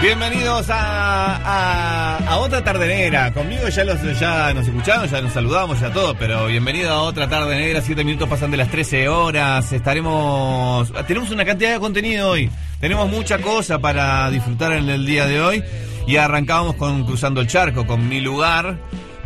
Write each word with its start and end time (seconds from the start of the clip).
Bienvenidos 0.00 0.70
a, 0.70 2.18
a, 2.18 2.38
otra 2.38 2.62
tarde 2.62 2.86
negra. 2.86 3.32
Conmigo 3.32 3.68
ya 3.68 3.82
los 3.82 4.00
ya 4.20 4.54
nos 4.54 4.68
escuchamos, 4.68 5.10
ya 5.10 5.20
nos 5.20 5.32
saludamos, 5.32 5.80
ya 5.80 5.92
todo, 5.92 6.14
pero 6.14 6.46
bienvenido 6.46 6.90
a 6.92 7.02
otra 7.02 7.28
tarde 7.28 7.56
negra. 7.56 7.82
Siete 7.82 8.04
minutos 8.04 8.28
pasan 8.28 8.52
de 8.52 8.58
las 8.58 8.70
13 8.70 9.08
horas. 9.08 9.72
Estaremos. 9.72 10.92
Tenemos 11.08 11.30
una 11.32 11.44
cantidad 11.44 11.72
de 11.72 11.80
contenido 11.80 12.30
hoy. 12.30 12.48
Tenemos 12.80 13.10
mucha 13.10 13.38
cosa 13.38 13.80
para 13.80 14.30
disfrutar 14.30 14.72
en 14.72 14.88
el 14.88 15.04
día 15.04 15.26
de 15.26 15.40
hoy. 15.40 15.64
Y 16.06 16.16
arrancamos 16.16 16.76
con 16.76 17.04
Cruzando 17.04 17.40
el 17.40 17.48
Charco, 17.48 17.84
con 17.84 18.08
mi 18.08 18.20
lugar. 18.20 18.78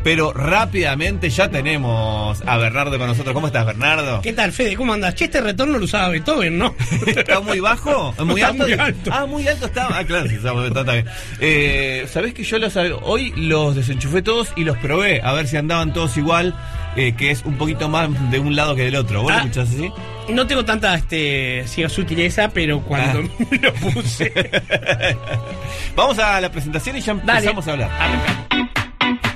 Pero 0.04 0.32
rápidamente 0.32 1.30
ya 1.30 1.48
tenemos 1.48 2.42
a 2.44 2.56
Bernardo 2.56 2.98
con 2.98 3.06
nosotros. 3.06 3.32
¿Cómo 3.34 3.46
estás, 3.46 3.64
Bernardo? 3.66 4.20
¿Qué 4.20 4.32
tal, 4.32 4.50
Fede? 4.50 4.74
¿Cómo 4.76 4.92
andas? 4.94 5.14
Che, 5.14 5.26
este 5.26 5.40
retorno 5.40 5.78
lo 5.78 5.84
usaba 5.84 6.08
Beethoven, 6.08 6.58
¿no? 6.58 6.74
¿Está 7.06 7.40
muy 7.40 7.60
bajo? 7.60 8.12
¿Muy, 8.24 8.42
alto? 8.42 8.64
muy 8.64 8.72
alto. 8.72 9.10
Ah, 9.14 9.26
muy 9.26 9.46
alto 9.46 9.66
estaba. 9.66 9.98
Ah, 9.98 10.04
claro, 10.04 10.28
sí, 10.28 10.34
está, 10.36 10.52
bien. 10.92 11.06
Eh, 11.40 12.06
¿Sabés 12.10 12.34
que 12.34 12.42
yo 12.42 12.58
los, 12.58 12.74
hoy 13.02 13.32
los 13.36 13.76
desenchufé 13.76 14.22
todos 14.22 14.52
y 14.56 14.64
los 14.64 14.76
probé 14.78 15.20
a 15.22 15.32
ver 15.34 15.46
si 15.46 15.56
andaban 15.56 15.92
todos 15.92 16.16
igual, 16.16 16.54
eh, 16.96 17.14
que 17.16 17.30
es 17.30 17.42
un 17.44 17.56
poquito 17.56 17.88
más 17.88 18.08
de 18.32 18.40
un 18.40 18.56
lado 18.56 18.74
que 18.74 18.82
del 18.82 18.96
otro. 18.96 19.22
¿Vos 19.22 19.30
lo 19.30 19.38
Ah. 19.38 19.42
escuchás 19.42 19.68
así? 19.68 19.88
No 20.28 20.46
tengo 20.48 20.64
tanta 20.64 20.94
este, 20.96 21.64
sutileza, 21.88 22.48
pero 22.48 22.80
cuando 22.82 23.20
Ah. 23.20 23.44
me 23.50 23.58
lo 23.58 23.72
puse. 23.74 24.32
Vamos 25.96 26.18
a 26.18 26.40
la 26.40 26.50
presentación 26.50 26.96
y 26.96 27.00
ya 27.00 27.14
Dale. 27.14 27.48
empezamos 27.50 27.68
a 27.68 27.72
hablar. 27.72 27.90
Arranca. 28.00 28.81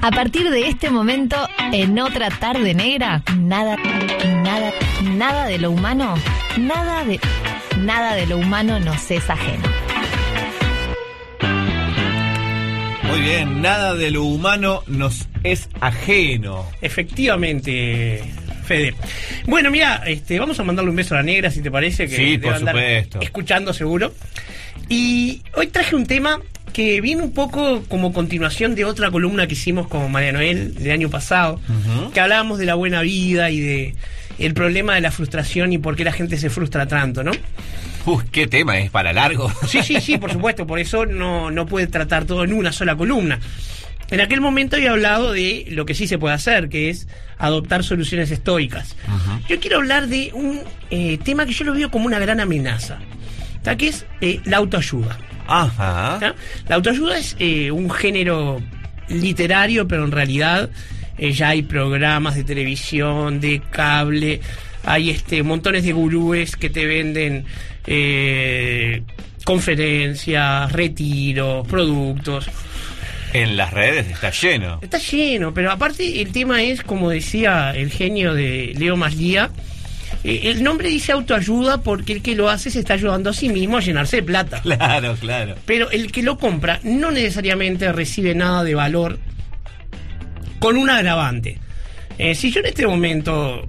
A 0.02 0.10
partir 0.10 0.48
de 0.50 0.68
este 0.68 0.91
momento, 0.91 1.36
en 1.73 1.98
otra 1.98 2.28
tarde 2.30 2.74
negra, 2.74 3.23
nada, 3.38 3.77
nada, 4.45 4.73
nada 5.02 5.46
de 5.46 5.59
lo 5.59 5.70
humano, 5.73 6.14
nada 6.59 7.04
de, 7.04 7.18
nada 7.80 8.14
de 8.14 8.27
lo 8.27 8.37
humano 8.38 8.78
nos 8.78 9.10
es 9.10 9.28
ajeno. 9.28 9.64
Muy 13.02 13.20
bien, 13.20 13.60
nada 13.62 13.95
de 13.95 14.10
lo 14.12 14.23
humano 14.24 14.82
nos 14.87 15.26
es 15.43 15.68
ajeno. 15.80 16.66
Efectivamente, 16.82 18.23
Fede. 18.65 18.95
Bueno, 19.46 19.70
mira, 19.73 20.02
este, 20.07 20.38
vamos 20.38 20.59
a 20.60 20.65
mandarle 20.65 20.90
un 20.90 20.96
beso 20.96 21.15
a 21.15 21.18
la 21.18 21.23
negra, 21.24 21.51
si 21.51 21.63
te 21.63 21.70
parece, 21.70 22.09
que 22.09 22.16
Sí, 22.16 22.23
debe 22.37 22.42
por 22.46 22.54
andar 22.54 22.74
supuesto. 22.76 23.20
escuchando 23.23 23.73
seguro. 23.73 24.13
Y 24.88 25.42
hoy 25.54 25.66
traje 25.66 25.96
un 25.96 26.07
tema 26.07 26.38
que 26.72 27.00
viene 27.00 27.22
un 27.22 27.32
poco 27.32 27.82
como 27.88 28.12
continuación 28.12 28.74
de 28.74 28.84
otra 28.84 29.10
columna 29.10 29.46
que 29.46 29.54
hicimos 29.54 29.88
con 29.88 30.10
María 30.12 30.32
Noel 30.32 30.74
del 30.74 30.92
año 30.92 31.10
pasado, 31.10 31.60
que 32.12 32.20
hablábamos 32.20 32.58
de 32.58 32.66
la 32.66 32.74
buena 32.74 33.00
vida 33.02 33.50
y 33.50 33.60
de 33.60 33.95
el 34.38 34.52
problema 34.54 34.95
de 34.95 35.00
la 35.00 35.10
frustración 35.10 35.73
y 35.73 35.78
por 35.78 35.96
qué 35.96 36.04
la 36.04 36.12
gente 36.12 36.36
se 36.36 36.50
frustra 36.50 36.86
tanto, 36.86 37.24
¿no? 37.24 37.32
Uy, 38.04 38.23
qué 38.30 38.46
tema, 38.46 38.78
es 38.78 38.90
para 38.90 39.12
largo. 39.12 39.50
Sí, 39.66 39.82
sí, 39.82 40.00
sí, 40.00 40.18
por 40.18 40.30
supuesto, 40.30 40.66
por 40.66 40.78
eso 40.78 41.06
no, 41.06 41.50
no 41.50 41.66
puede 41.66 41.86
tratar 41.86 42.24
todo 42.24 42.45
en 42.45 42.52
una 42.52 42.73
sola 42.73 42.95
columna. 42.96 43.40
En 44.10 44.20
aquel 44.20 44.40
momento 44.40 44.76
había 44.76 44.92
hablado 44.92 45.32
de 45.32 45.66
lo 45.70 45.84
que 45.84 45.95
sí 45.95 46.06
se 46.06 46.18
puede 46.18 46.34
hacer, 46.34 46.68
que 46.68 46.90
es 46.90 47.08
adoptar 47.38 47.82
soluciones 47.82 48.30
estoicas. 48.30 48.96
Yo 49.48 49.58
quiero 49.58 49.78
hablar 49.78 50.06
de 50.06 50.30
un 50.32 50.60
eh, 50.90 51.18
tema 51.24 51.45
que 51.45 51.52
yo 51.52 51.64
lo 51.64 51.73
veo 51.73 51.90
como 51.90 52.06
una 52.06 52.20
gran 52.20 52.38
amenaza, 52.38 52.98
que 53.76 53.88
es 53.88 54.06
eh, 54.20 54.40
la 54.45 54.58
autoayuda. 54.58 55.18
Ajá. 55.46 56.18
¿tá? 56.20 56.34
La 56.68 56.76
autoayuda 56.76 57.18
es 57.18 57.36
eh, 57.38 57.70
un 57.70 57.90
género 57.90 58.60
literario, 59.08 59.86
pero 59.86 60.04
en 60.04 60.12
realidad 60.12 60.70
eh, 61.18 61.32
ya 61.32 61.50
hay 61.50 61.62
programas 61.62 62.34
de 62.34 62.44
televisión, 62.44 63.40
de 63.40 63.62
cable, 63.70 64.41
hay 64.84 65.10
este 65.10 65.42
montones 65.42 65.84
de 65.84 65.92
gurúes 65.92 66.56
que 66.56 66.70
te 66.70 66.86
venden 66.86 67.44
eh, 67.86 69.02
conferencias, 69.44 70.72
retiros, 70.72 71.66
productos. 71.66 72.48
En 73.32 73.56
las 73.56 73.72
redes 73.72 74.08
está 74.08 74.30
lleno. 74.30 74.78
Está 74.82 74.98
lleno, 74.98 75.52
pero 75.52 75.70
aparte 75.70 76.22
el 76.22 76.32
tema 76.32 76.62
es, 76.62 76.82
como 76.82 77.10
decía 77.10 77.72
el 77.74 77.90
genio 77.90 78.34
de 78.34 78.72
Leo 78.78 78.96
Maslía, 78.96 79.50
eh, 80.26 80.50
el 80.50 80.62
nombre 80.62 80.88
dice 80.88 81.12
autoayuda 81.12 81.82
porque 81.82 82.12
el 82.12 82.22
que 82.22 82.34
lo 82.34 82.48
hace 82.48 82.70
se 82.70 82.81
está 82.81 82.94
ayudando 82.94 83.31
a 83.31 83.32
sí 83.32 83.48
mismo 83.48 83.76
a 83.76 83.81
llenarse 83.81 84.16
de 84.16 84.22
plata. 84.22 84.60
Claro, 84.62 85.14
claro. 85.20 85.54
Pero 85.64 85.91
el 85.91 86.10
que 86.10 86.22
lo 86.22 86.37
compra 86.38 86.81
no 86.82 87.10
necesariamente 87.10 87.91
recibe 87.92 88.34
nada 88.34 88.65
de 88.65 88.75
valor 88.75 89.19
con 90.59 90.76
un 90.76 90.91
agravante. 90.91 91.59
Eh, 92.19 92.34
si 92.34 92.50
yo 92.50 92.60
en 92.60 92.66
este 92.66 92.86
momento, 92.86 93.69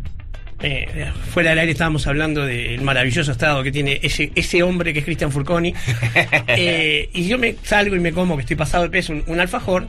eh, 0.61 1.11
fuera 1.31 1.51
del 1.51 1.59
aire 1.59 1.73
estábamos 1.73 2.07
hablando 2.07 2.45
del 2.45 2.81
maravilloso 2.81 3.31
estado 3.31 3.61
que 3.61 3.71
tiene 3.71 3.99
ese, 4.01 4.31
ese 4.35 4.63
hombre 4.63 4.93
que 4.93 4.99
es 4.99 5.05
Cristian 5.05 5.31
Furconi, 5.31 5.73
eh, 6.47 7.09
y 7.13 7.27
yo 7.27 7.37
me 7.37 7.55
salgo 7.61 7.95
y 7.95 7.99
me 7.99 8.13
como 8.13 8.35
que 8.35 8.41
estoy 8.41 8.55
pasado 8.55 8.83
de 8.83 8.89
peso 8.89 9.13
un, 9.13 9.23
un 9.27 9.39
alfajor, 9.39 9.85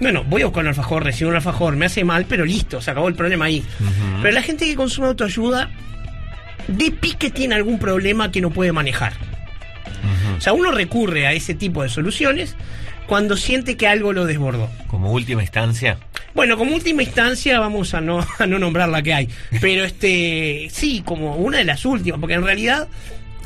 bueno, 0.00 0.24
voy 0.24 0.42
a 0.42 0.46
buscar 0.46 0.64
un 0.64 0.68
alfajor, 0.68 1.04
recibo 1.04 1.30
un 1.30 1.36
alfajor, 1.36 1.76
me 1.76 1.86
hace 1.86 2.04
mal, 2.04 2.24
pero 2.26 2.44
listo, 2.44 2.80
se 2.80 2.90
acabó 2.90 3.08
el 3.08 3.14
problema 3.14 3.44
ahí. 3.44 3.62
Pero 4.22 4.32
la 4.32 4.42
gente 4.42 4.64
que 4.64 4.74
consume 4.74 5.08
autoayuda, 5.08 5.70
de 6.68 6.90
pique 6.90 7.30
tiene 7.30 7.54
algún 7.54 7.78
problema 7.78 8.30
que 8.30 8.40
no 8.40 8.50
puede 8.50 8.72
manejar. 8.72 9.12
O 10.36 10.40
sea, 10.40 10.54
uno 10.54 10.70
recurre 10.70 11.26
a 11.26 11.32
ese 11.32 11.54
tipo 11.54 11.82
de 11.82 11.90
soluciones 11.90 12.56
cuando 13.06 13.36
siente 13.36 13.76
que 13.76 13.86
algo 13.86 14.12
lo 14.12 14.24
desbordó. 14.24 14.70
Como 14.86 15.12
última 15.12 15.42
instancia. 15.42 15.98
Bueno, 16.32 16.56
como 16.56 16.74
última 16.74 17.02
instancia 17.02 17.58
vamos 17.58 17.92
a 17.92 18.00
no, 18.00 18.24
a 18.38 18.46
no 18.46 18.58
nombrar 18.58 18.88
la 18.88 19.02
que 19.02 19.12
hay. 19.12 19.28
Pero 19.60 19.84
este, 19.84 20.68
sí, 20.70 21.02
como 21.04 21.36
una 21.36 21.58
de 21.58 21.64
las 21.64 21.84
últimas, 21.84 22.20
porque 22.20 22.34
en 22.34 22.44
realidad 22.44 22.88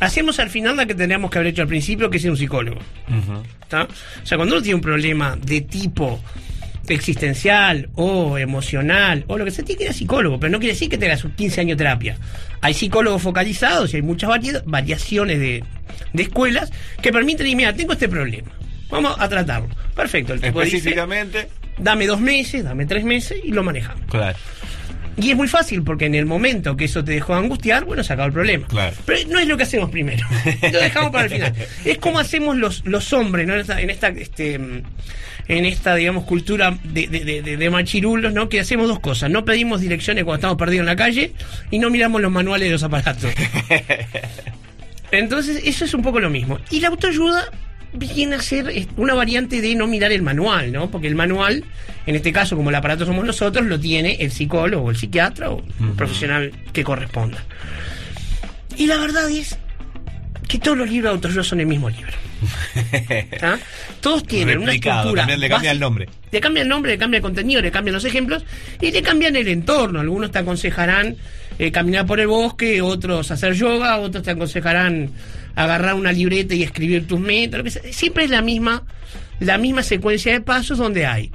hacemos 0.01 0.39
al 0.39 0.51
final 0.51 0.77
la 0.77 0.87
que 0.87 0.95
tendríamos 0.95 1.31
que 1.31 1.39
haber 1.39 1.49
hecho 1.49 1.63
al 1.63 1.69
principio, 1.69 2.11
que 2.11 2.19
es 2.19 2.25
ir 2.25 2.29
a 2.29 2.33
un 2.33 2.37
psicólogo. 2.37 2.81
¿tá? 3.69 3.89
O 4.23 4.27
sea, 4.27 4.37
cuando 4.37 4.55
uno 4.55 4.63
tiene 4.63 4.77
un 4.77 4.83
problema 4.83 5.37
de 5.41 5.63
tipo 5.63 6.21
existencial 6.89 7.89
o 7.95 8.39
emocional 8.39 9.25
o 9.29 9.39
lo 9.39 9.45
que 9.45 9.51
sea, 9.51 9.65
tiene 9.65 9.79
que 9.79 9.85
ir 9.85 9.91
a 9.91 9.95
psicólogo, 9.95 10.39
pero 10.41 10.51
no 10.51 10.59
quiere 10.59 10.75
decir 10.75 10.89
que 10.89 10.99
tengas 10.99 11.21
sus 11.21 11.33
15 11.33 11.61
años 11.63 11.79
de 11.79 11.85
terapia. 11.85 12.17
Hay 12.61 12.75
psicólogos 12.75 13.23
focalizados 13.23 13.93
y 13.93 13.97
hay 13.97 14.03
muchas 14.03 14.31
varia- 14.31 14.63
variaciones 14.67 15.39
de, 15.39 15.63
de 16.13 16.23
escuelas 16.23 16.73
que 17.03 17.13
permiten, 17.13 17.47
y 17.47 17.57
mira, 17.57 17.73
tengo 17.75 17.93
este 17.93 18.09
problema, 18.09 18.51
vamos 18.91 19.15
a 19.19 19.29
tratarlo. 19.29 19.69
Perfecto, 19.95 20.33
el 20.35 20.41
tipo 20.41 20.61
dice, 20.63 20.77
Específicamente. 20.79 21.49
dame 21.79 22.07
dos 22.07 22.21
meses, 22.21 22.65
dame 22.65 22.87
tres 22.87 23.05
meses 23.05 23.39
y 23.43 23.49
lo 23.53 23.63
manejamos. 23.63 24.03
Claro. 24.11 24.37
Y 25.17 25.31
es 25.31 25.37
muy 25.37 25.47
fácil 25.47 25.85
porque 25.85 26.07
en 26.07 26.17
el 26.17 26.27
momento 26.27 26.77
que 26.77 26.87
eso 26.87 27.05
te 27.05 27.13
dejó 27.13 27.35
angustiar, 27.37 27.85
bueno, 27.85 28.03
se 28.03 28.13
acabó 28.15 28.27
el 28.27 28.33
problema. 28.33 28.67
Claro. 28.67 28.97
Pero 29.07 29.29
no 29.29 29.39
es 29.39 29.47
lo 29.47 29.57
que 29.57 29.63
hacemos 29.63 29.89
primero. 29.91 30.27
Lo 30.73 30.81
dejamos 30.81 31.13
para 31.13 31.27
el 31.27 31.31
final. 31.31 31.55
Es 31.85 31.99
como 31.99 32.19
hacemos 32.19 32.57
los, 32.57 32.85
los 32.85 33.13
hombres, 33.13 33.47
¿no? 33.47 33.55
En 33.55 33.61
esta, 33.61 33.81
en 33.81 33.91
esta, 33.91 34.09
este, 34.09 34.59
en 35.49 35.65
esta 35.67 35.95
digamos, 35.95 36.25
cultura 36.25 36.79
de, 36.85 37.07
de, 37.07 37.25
de- 37.25 37.43
de- 37.43 37.57
de 37.57 37.71
machirulos, 37.71 38.33
¿no? 38.33 38.49
Que 38.49 38.61
hacemos 38.61 38.89
dos 38.89 39.01
cosas. 39.01 39.31
No 39.31 39.45
pedimos 39.45 39.81
direcciones 39.81 40.25
cuando 40.25 40.37
estamos 40.39 40.57
perdidos 40.57 40.81
en 40.83 40.87
la 40.87 40.97
calle 40.97 41.33
y 41.71 41.79
no 41.79 41.91
miramos 41.91 42.21
los 42.23 42.33
manuales 42.33 42.67
de 42.69 42.73
los 42.73 42.83
aparatos. 42.83 43.31
Entonces, 45.11 45.63
eso 45.65 45.85
es 45.85 45.95
un 45.95 46.03
poco 46.03 46.21
lo 46.21 46.31
mismo. 46.31 46.59
Y 46.71 46.81
la 46.81 46.89
autoayuda 46.89 47.45
viene 47.93 48.35
a 48.37 48.41
ser 48.43 48.73
una 48.97 49.15
variante 49.15 49.61
de 49.61 49.75
no 49.77 49.87
mirar 49.87 50.11
el 50.13 50.23
manual, 50.23 50.73
¿no? 50.73 50.91
Porque 50.91 51.07
el 51.07 51.15
manual, 51.15 51.65
en 52.07 52.17
este 52.17 52.33
caso, 52.33 52.57
como 52.57 52.71
el 52.71 52.75
aparato 52.77 53.07
somos 53.07 53.25
nosotros, 53.25 53.67
lo 53.67 53.79
tiene 53.79 54.17
el 54.21 54.33
psicólogo, 54.33 54.91
el 54.91 54.97
psiquiatra 54.97 55.51
o 55.51 55.59
el 55.81 55.93
profesional 55.93 56.53
que 56.73 56.83
corresponda. 56.83 57.45
Y 58.77 58.87
la 58.89 58.97
verdad 58.97 59.31
es 59.31 59.57
que 60.55 60.61
todos 60.61 60.79
los 60.79 60.89
libros 60.89 61.11
de 61.11 61.15
autoayuda 61.17 61.43
son 61.43 61.61
el 61.61 61.67
mismo 61.67 61.91
libro. 61.91 62.13
¿tá? 63.41 63.59
Todos 64.01 64.25
tienen 64.25 64.59
una 64.59 64.73
estructura. 64.73 65.23
también 65.23 65.41
le 65.41 65.49
cambia 65.49 65.73
el 65.73 65.81
nombre. 65.81 66.09
Le 66.31 66.41
cambia 66.41 66.63
el 66.63 66.69
nombre, 66.69 66.93
le 66.93 66.99
cambia 66.99 67.19
el 67.19 67.23
contenido, 67.23 67.61
le 67.61 67.73
cambian 67.73 67.95
los 67.95 68.05
ejemplos 68.05 68.45
y 68.81 68.93
le 68.93 69.03
cambian 69.03 69.35
el 69.35 69.49
entorno. 69.49 69.99
Algunos 69.99 70.31
te 70.31 70.39
aconsejarán 70.39 71.17
eh, 71.59 71.73
caminar 71.73 72.07
por 72.07 72.21
el 72.21 72.29
bosque, 72.29 72.81
otros 72.83 73.33
hacer 73.33 73.55
yoga, 73.55 73.99
otros 73.99 74.23
te 74.23 74.31
aconsejarán 74.31 75.11
agarrar 75.57 75.95
una 75.95 76.13
libreta 76.13 76.55
y 76.55 76.63
escribir 76.63 77.09
tus 77.09 77.19
metas. 77.19 77.59
lo 77.59 77.65
que 77.65 77.71
sea. 77.71 77.83
Siempre 77.93 78.23
es 78.23 78.31
la 78.31 78.41
misma, 78.41 78.85
la 79.41 79.59
misma 79.59 79.83
secuencia 79.83 80.33
de 80.33 80.41
pasos 80.41 80.79
donde 80.79 81.05
hay 81.05 81.33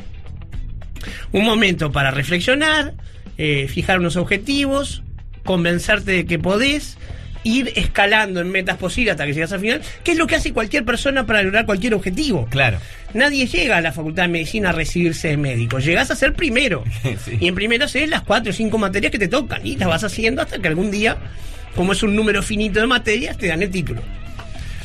un 1.34 1.44
momento 1.44 1.92
para 1.92 2.12
reflexionar, 2.12 2.94
eh, 3.38 3.68
fijar 3.68 4.00
unos 4.00 4.16
objetivos, 4.16 5.04
convencerte 5.44 6.12
de 6.12 6.26
que 6.26 6.40
podés, 6.40 6.98
ir 7.44 7.72
escalando 7.76 8.42
en 8.42 8.52
metas 8.52 8.78
posibles 8.78 9.12
hasta 9.14 9.26
que 9.26 9.34
llegas 9.34 9.52
al 9.54 9.60
final, 9.62 9.82
que 10.04 10.12
es 10.12 10.18
lo 10.18 10.28
que 10.28 10.36
hace 10.36 10.52
cualquier 10.54 10.84
persona 10.86 11.26
para 11.26 11.42
lograr 11.42 11.66
cualquier 11.66 11.94
objetivo. 11.94 12.46
Claro. 12.50 12.80
Nadie 13.14 13.48
llega 13.48 13.78
a 13.78 13.82
la 13.82 13.92
facultad 13.92 14.24
de 14.24 14.30
medicina 14.30 14.70
a 14.70 14.72
recibirse 14.74 15.30
de 15.30 15.38
médico. 15.38 15.80
Llegas 15.80 16.12
a 16.12 16.16
ser 16.16 16.34
primero. 16.34 16.84
Sí. 17.26 17.38
Y 17.40 17.48
en 17.48 17.56
primero 17.56 17.86
haces 17.86 18.10
las 18.10 18.22
cuatro 18.22 18.52
o 18.52 18.54
cinco 18.54 18.78
materias 18.78 19.12
que 19.12 19.20
te 19.20 19.28
tocan. 19.28 19.66
Y 19.66 19.76
las 19.78 19.88
vas 19.90 20.04
haciendo 20.04 20.42
hasta 20.42 20.60
que 20.60 20.68
algún 20.68 20.92
día, 20.92 21.18
como 21.76 21.94
es 21.94 22.04
un 22.04 22.16
número 22.16 22.44
finito 22.44 22.80
de 22.80 22.88
materias, 22.88 23.38
te 23.38 23.48
dan 23.48 23.62
el 23.64 23.72
título. 23.72 24.02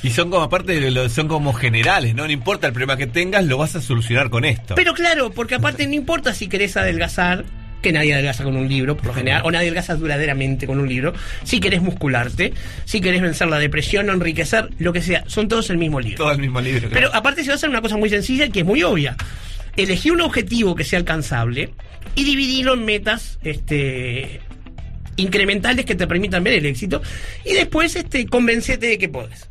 Y 0.02 0.10
son 0.10 0.30
como, 0.30 0.42
aparte, 0.42 0.78
de 0.80 0.90
lo- 0.90 1.08
son 1.08 1.28
como 1.28 1.52
generales, 1.54 2.14
¿no? 2.14 2.24
No 2.26 2.30
importa 2.32 2.66
el 2.66 2.72
problema 2.74 2.96
que 2.96 3.06
tengas, 3.06 3.44
lo 3.46 3.56
vas 3.58 3.74
a 3.76 3.80
solucionar 3.80 4.28
con 4.30 4.44
esto. 4.44 4.74
Pero 4.74 4.92
claro, 4.94 5.30
porque 5.30 5.54
aparte 5.54 5.86
no 5.86 5.94
importa 5.94 6.34
si 6.34 6.46
querés 6.48 6.76
adelgazar, 6.76 7.44
que 7.84 7.92
nadie 7.92 8.14
adelgaza 8.14 8.42
con 8.42 8.56
un 8.56 8.68
libro, 8.68 8.96
por 8.96 9.06
lo 9.06 9.14
general, 9.14 9.42
o 9.44 9.50
nadie 9.50 9.68
adelgaza 9.68 9.94
duraderamente 9.94 10.66
con 10.66 10.80
un 10.80 10.88
libro. 10.88 11.12
Si 11.44 11.60
querés 11.60 11.82
muscularte, 11.82 12.52
si 12.84 13.00
querés 13.00 13.20
vencer 13.20 13.46
la 13.46 13.58
depresión, 13.58 14.08
o 14.08 14.12
enriquecer, 14.12 14.70
lo 14.78 14.92
que 14.92 15.02
sea, 15.02 15.24
son 15.28 15.46
todos 15.46 15.70
el 15.70 15.76
mismo 15.76 16.00
libro. 16.00 16.16
Todo 16.16 16.32
el 16.32 16.38
mismo 16.38 16.60
libro. 16.60 16.88
Pero 16.90 17.14
aparte 17.14 17.42
se 17.42 17.48
va 17.48 17.52
a 17.52 17.56
hacer 17.56 17.68
una 17.68 17.82
cosa 17.82 17.96
muy 17.96 18.08
sencilla 18.08 18.48
que 18.48 18.60
es 18.60 18.66
muy 18.66 18.82
obvia. 18.82 19.16
Elegí 19.76 20.10
un 20.10 20.22
objetivo 20.22 20.74
que 20.74 20.84
sea 20.84 20.98
alcanzable 20.98 21.70
y 22.14 22.24
dividirlo 22.24 22.74
en 22.74 22.84
metas 22.84 23.38
este, 23.44 24.40
incrementales 25.16 25.84
que 25.84 25.94
te 25.94 26.06
permitan 26.06 26.42
ver 26.42 26.54
el 26.54 26.66
éxito 26.66 27.02
y 27.44 27.52
después 27.52 27.94
este, 27.96 28.26
convencete 28.26 28.86
de 28.86 28.98
que 28.98 29.08
podés. 29.08 29.50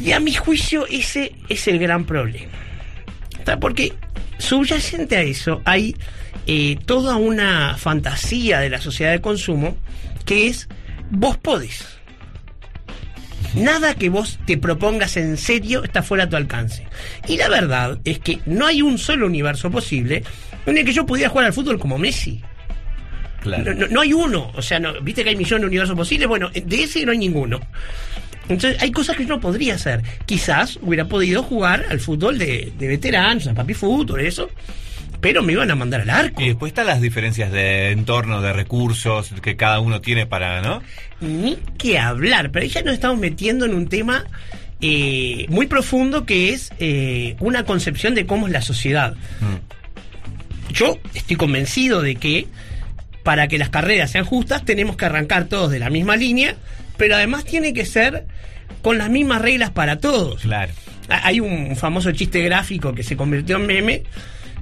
Y 0.00 0.12
a 0.12 0.20
mi 0.20 0.34
juicio 0.34 0.86
ese 0.88 1.32
es 1.48 1.66
el 1.66 1.78
gran 1.78 2.04
problema. 2.04 2.52
¿Está? 3.38 3.58
Porque 3.58 3.92
subyacente 4.38 5.16
a 5.16 5.22
eso 5.22 5.62
hay 5.64 5.96
eh, 6.46 6.76
toda 6.86 7.16
una 7.16 7.76
fantasía 7.76 8.60
de 8.60 8.70
la 8.70 8.80
sociedad 8.80 9.12
de 9.12 9.20
consumo 9.20 9.76
que 10.24 10.46
es 10.48 10.68
vos 11.10 11.36
podés. 11.36 11.86
Nada 13.54 13.94
que 13.94 14.10
vos 14.10 14.38
te 14.46 14.58
propongas 14.58 15.16
en 15.16 15.36
serio 15.36 15.82
está 15.82 16.02
fuera 16.02 16.26
de 16.26 16.30
tu 16.30 16.36
alcance. 16.36 16.86
Y 17.26 17.36
la 17.38 17.48
verdad 17.48 17.98
es 18.04 18.18
que 18.18 18.40
no 18.44 18.66
hay 18.66 18.82
un 18.82 18.98
solo 18.98 19.26
universo 19.26 19.70
posible 19.70 20.22
en 20.66 20.76
el 20.76 20.84
que 20.84 20.92
yo 20.92 21.06
pudiera 21.06 21.30
jugar 21.30 21.46
al 21.46 21.52
fútbol 21.52 21.78
como 21.78 21.96
Messi. 21.96 22.42
Claro. 23.40 23.64
No, 23.74 23.80
no- 23.80 23.86
no 23.88 24.00
hay 24.02 24.12
uno. 24.12 24.52
O 24.56 24.60
sea, 24.62 24.78
no, 24.78 25.00
viste 25.00 25.22
que 25.24 25.30
hay 25.30 25.36
millones 25.36 25.62
de 25.62 25.66
universos 25.68 25.96
posibles. 25.96 26.28
Bueno, 26.28 26.50
de 26.50 26.82
ese 26.82 27.06
no 27.06 27.12
hay 27.12 27.18
ninguno. 27.18 27.60
Entonces, 28.48 28.80
hay 28.82 28.90
cosas 28.92 29.16
que 29.16 29.22
yo 29.24 29.30
no 29.36 29.40
podría 29.40 29.74
hacer. 29.74 30.02
Quizás 30.26 30.78
hubiera 30.82 31.06
podido 31.06 31.42
jugar 31.42 31.86
al 31.88 31.98
fútbol 32.00 32.38
de, 32.38 32.72
de 32.76 32.88
veteranos, 32.88 33.46
al 33.46 33.54
papi 33.54 33.74
fútbol, 33.74 34.20
eso. 34.20 34.50
Pero 35.26 35.42
me 35.42 35.54
iban 35.54 35.68
a 35.72 35.74
mandar 35.74 36.02
al 36.02 36.10
arco. 36.10 36.40
Y 36.40 36.46
después 36.46 36.70
están 36.70 36.86
las 36.86 37.00
diferencias 37.00 37.50
de 37.50 37.90
entorno, 37.90 38.42
de 38.42 38.52
recursos 38.52 39.34
que 39.42 39.56
cada 39.56 39.80
uno 39.80 40.00
tiene 40.00 40.24
para, 40.24 40.62
¿no? 40.62 40.84
Ni 41.20 41.58
que 41.78 41.98
hablar. 41.98 42.52
Pero 42.52 42.62
ahí 42.62 42.68
ya 42.68 42.82
nos 42.82 42.94
estamos 42.94 43.18
metiendo 43.18 43.64
en 43.64 43.74
un 43.74 43.88
tema 43.88 44.24
eh, 44.80 45.46
muy 45.48 45.66
profundo 45.66 46.26
que 46.26 46.50
es 46.50 46.70
eh, 46.78 47.34
una 47.40 47.64
concepción 47.64 48.14
de 48.14 48.24
cómo 48.24 48.46
es 48.46 48.52
la 48.52 48.62
sociedad. 48.62 49.16
Mm. 49.40 50.72
Yo 50.72 50.96
estoy 51.12 51.34
convencido 51.34 52.02
de 52.02 52.14
que 52.14 52.46
para 53.24 53.48
que 53.48 53.58
las 53.58 53.70
carreras 53.70 54.12
sean 54.12 54.24
justas 54.24 54.64
tenemos 54.64 54.96
que 54.96 55.06
arrancar 55.06 55.46
todos 55.46 55.72
de 55.72 55.80
la 55.80 55.90
misma 55.90 56.14
línea, 56.14 56.54
pero 56.96 57.16
además 57.16 57.44
tiene 57.44 57.74
que 57.74 57.84
ser 57.84 58.26
con 58.80 58.96
las 58.96 59.10
mismas 59.10 59.42
reglas 59.42 59.70
para 59.70 59.98
todos. 59.98 60.42
Claro. 60.42 60.72
Hay 61.08 61.40
un 61.40 61.74
famoso 61.74 62.12
chiste 62.12 62.42
gráfico 62.42 62.94
que 62.94 63.02
se 63.02 63.16
convirtió 63.16 63.56
en 63.56 63.66
meme 63.66 64.02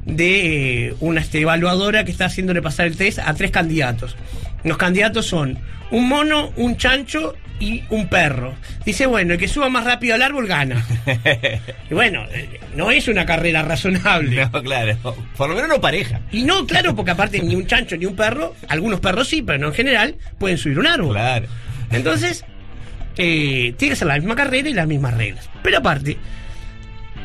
de 0.06 0.86
eh, 0.86 0.94
una 1.00 1.20
este, 1.20 1.40
evaluadora 1.40 2.04
que 2.04 2.12
está 2.12 2.26
haciéndole 2.26 2.62
pasar 2.62 2.86
el 2.86 2.96
test 2.96 3.18
a 3.18 3.34
tres 3.34 3.50
candidatos. 3.50 4.16
Los 4.62 4.76
candidatos 4.76 5.26
son 5.26 5.58
un 5.90 6.08
mono, 6.08 6.52
un 6.56 6.76
chancho 6.76 7.34
y 7.60 7.84
un 7.90 8.08
perro. 8.08 8.54
Dice, 8.84 9.06
bueno, 9.06 9.34
el 9.34 9.38
que 9.38 9.48
suba 9.48 9.68
más 9.68 9.84
rápido 9.84 10.14
al 10.14 10.22
árbol 10.22 10.46
gana. 10.46 10.84
y 11.90 11.94
bueno, 11.94 12.24
eh, 12.32 12.60
no 12.74 12.90
es 12.90 13.08
una 13.08 13.24
carrera 13.24 13.62
razonable. 13.62 14.48
No, 14.52 14.62
claro. 14.62 15.16
Por 15.36 15.48
lo 15.48 15.54
menos 15.54 15.68
no 15.68 15.80
pareja. 15.80 16.20
Y 16.32 16.42
no, 16.42 16.66
claro, 16.66 16.94
porque 16.94 17.12
aparte 17.12 17.40
ni 17.40 17.54
un 17.54 17.66
chancho 17.66 17.96
ni 17.96 18.06
un 18.06 18.16
perro, 18.16 18.54
algunos 18.68 19.00
perros 19.00 19.28
sí, 19.28 19.42
pero 19.42 19.58
no 19.58 19.68
en 19.68 19.74
general, 19.74 20.16
pueden 20.38 20.58
subir 20.58 20.78
un 20.78 20.86
árbol. 20.86 21.14
Claro. 21.14 21.46
Entonces, 21.90 22.44
eh, 23.16 23.74
tiene 23.76 23.92
que 23.92 23.96
ser 23.96 24.08
la 24.08 24.16
misma 24.16 24.34
carrera 24.34 24.68
y 24.68 24.74
las 24.74 24.86
mismas 24.86 25.14
reglas. 25.14 25.48
Pero 25.62 25.78
aparte, 25.78 26.16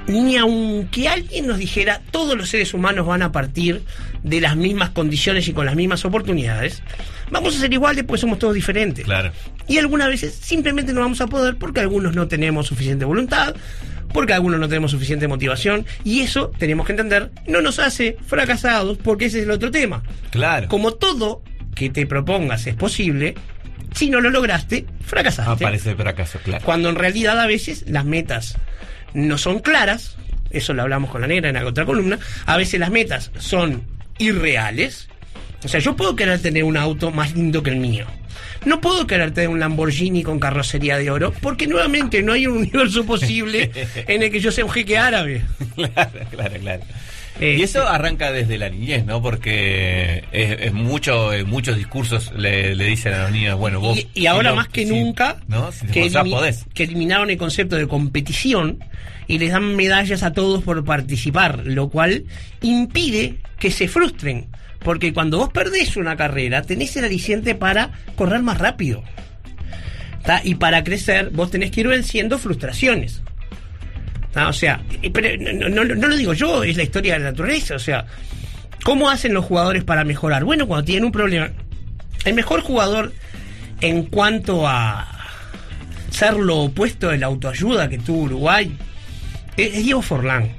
ni 0.10 0.38
aunque 0.38 1.08
alguien 1.08 1.48
nos 1.48 1.58
dijera 1.58 2.02
todos 2.12 2.36
los 2.36 2.50
seres 2.50 2.74
humanos 2.74 3.06
van 3.06 3.22
a 3.22 3.32
partir 3.32 3.84
de 4.24 4.42
las 4.42 4.56
mismas 4.56 4.90
condiciones 4.90 5.48
y 5.48 5.54
con 5.54 5.66
las 5.66 5.76
mismas 5.76 6.04
oportunidades, 6.04 6.82
vamos 7.32 7.56
a 7.56 7.60
ser 7.60 7.72
iguales 7.72 8.04
porque 8.06 8.22
somos 8.22 8.40
todos 8.40 8.54
diferentes. 8.54 9.06
Claro. 9.06 9.32
Y 9.68 9.78
algunas 9.78 10.08
veces 10.08 10.34
simplemente 10.34 10.94
no 10.94 11.02
vamos 11.02 11.22
a 11.22 11.28
poder 11.28 11.58
porque 11.58 11.80
algunos 11.80 12.16
no 12.16 12.28
tenemos 12.28 12.68
suficiente 12.68 13.06
voluntad, 13.06 13.56
porque 14.12 14.34
algunos 14.34 14.60
no 14.60 14.68
tenemos 14.68 14.92
suficiente 14.92 15.28
motivación, 15.28 15.86
y 16.04 16.22
eso 16.22 16.52
tenemos 16.58 16.88
que 16.88 16.94
entender, 16.94 17.32
no 17.48 17.62
nos 17.62 17.78
hace 17.78 18.18
fracasados 18.26 18.98
porque 18.98 19.26
ese 19.26 19.40
es 19.40 19.44
el 19.46 19.52
otro 19.52 19.70
tema. 19.70 20.02
Claro. 20.32 20.68
Como 20.68 20.94
todo 20.94 21.44
que 21.76 21.92
te 21.92 22.08
propongas 22.08 22.66
es 22.66 22.74
posible, 22.74 23.36
si 23.94 24.10
no 24.10 24.22
lo 24.22 24.32
lograste, 24.32 24.88
fracasaste. 25.06 25.52
Aparece 25.52 25.92
el 25.92 25.98
fracaso, 25.98 26.40
claro. 26.44 26.66
Cuando 26.66 26.90
en 26.90 26.96
realidad 26.96 27.40
a 27.40 27.46
veces 27.46 27.86
las 27.88 28.06
metas 28.06 28.58
no 29.14 29.38
son 29.38 29.60
claras, 29.60 30.18
eso 30.52 30.74
lo 30.74 30.82
hablamos 30.82 31.10
con 31.10 31.22
la 31.22 31.28
negra 31.28 31.50
en 31.50 31.56
la 31.56 31.66
otra 31.66 31.86
columna, 31.86 32.20
a 32.46 32.58
veces 32.58 32.80
las 32.80 32.92
metas 32.92 33.32
son 33.38 33.84
irreales. 34.18 35.08
O 35.64 35.68
sea, 35.68 35.80
yo 35.80 35.96
puedo 35.96 36.16
querer 36.16 36.42
tener 36.42 36.64
un 36.64 36.78
auto 36.78 37.12
más 37.12 37.34
lindo 37.34 37.62
que 37.62 37.72
el 37.72 37.78
mío. 37.78 38.06
No 38.66 38.82
puedo 38.82 39.08
querer 39.08 39.32
tener 39.32 39.50
un 39.50 39.60
Lamborghini 39.60 40.24
con 40.24 40.40
carrocería 40.40 40.98
de 40.98 41.10
oro, 41.10 41.34
porque 41.42 41.68
nuevamente 41.68 42.22
no 42.22 42.34
hay 42.34 42.48
un 42.48 42.58
universo 42.58 43.06
posible 43.06 43.72
en 44.08 44.24
el 44.24 44.32
que 44.32 44.40
yo 44.40 44.52
sea 44.52 44.66
un 44.66 44.72
jeque 44.72 44.98
árabe. 44.98 45.44
Claro, 45.76 46.20
claro, 46.32 46.60
claro. 46.60 46.84
Eh, 47.40 47.56
y 47.58 47.64
eso 47.64 47.88
arranca 47.88 48.32
desde 48.32 48.58
la 48.58 48.70
niñez, 48.70 49.06
¿no? 49.06 49.22
Porque 49.22 50.26
es, 50.32 50.58
es 50.60 50.74
mucho, 50.74 51.32
eh, 51.32 51.46
muchos 51.46 51.78
discursos 51.78 52.32
le, 52.36 52.76
le 52.76 52.86
dicen 52.86 53.14
a 53.14 53.24
los 53.24 53.32
niños, 53.32 53.58
bueno, 53.58 53.80
vos... 53.80 53.98
Y, 53.98 54.08
y 54.22 54.26
ahora 54.26 54.50
no- 54.50 54.58
más 54.58 54.68
que 54.68 54.86
nunca, 54.86 55.38
¿no? 55.48 55.72
Si 55.72 55.86
te 55.88 55.92
que, 55.94 56.00
esforzás, 56.08 56.26
elimi- 56.26 56.32
podés. 56.36 56.66
que 56.74 56.84
eliminaron 56.84 57.30
el 57.30 57.38
concepto 57.38 57.78
de 57.78 57.88
competición 57.88 58.80
y 59.28 59.38
les 59.40 59.52
dan 59.52 59.76
medallas 59.76 60.24
a 60.24 60.34
todos 60.34 60.64
por 60.64 60.84
participar, 60.84 61.62
lo 61.66 61.88
cual 61.90 62.26
impide 62.62 63.38
que 63.58 63.72
se 63.72 63.88
frustren. 63.88 64.48
Porque 64.80 65.14
cuando 65.14 65.38
vos 65.38 65.50
perdés 65.50 65.96
una 65.98 66.18
carrera, 66.18 66.62
tenés 66.64 66.96
el 66.98 67.06
aliciente 67.06 67.56
para 67.56 67.92
correr 68.16 68.42
más 68.42 68.58
rápido. 68.58 69.04
¿tá? 70.24 70.42
Y 70.44 70.56
para 70.56 70.84
crecer, 70.84 71.30
vos 71.32 71.52
tenés 71.52 71.72
que 71.72 71.82
ir 71.82 71.88
venciendo 71.88 72.38
frustraciones. 72.38 73.22
¿Tá? 74.34 74.48
O 74.50 74.54
sea, 74.54 74.82
no, 75.50 75.70
no- 75.70 75.84
lo 76.08 76.16
digo 76.16 76.34
yo, 76.34 76.64
es 76.64 76.78
la 76.78 76.84
historia 76.84 77.14
de 77.14 77.20
la 77.20 77.32
naturaleza. 77.32 77.76
O 77.76 77.80
sea, 77.80 78.06
¿cómo 78.84 79.10
hacen 79.10 79.34
los 79.34 79.46
jugadores 79.46 79.84
para 79.84 80.04
mejorar? 80.04 80.44
Bueno, 80.44 80.68
cuando 80.68 80.86
tienen 80.86 81.06
un 81.06 81.12
problema. 81.12 81.50
El 82.26 82.34
mejor 82.34 82.62
jugador 82.62 83.14
en 83.82 84.04
cuanto 84.04 84.68
a 84.68 85.08
ser 86.12 86.34
lo 86.34 86.58
opuesto 86.58 87.10
de 87.10 87.18
la 87.18 87.28
autoayuda 87.28 87.88
que 87.88 87.98
tuvo 87.98 88.24
Uruguay 88.24 88.76
es, 89.56 89.74
Diego 89.84 90.02
Forlán. 90.02 90.50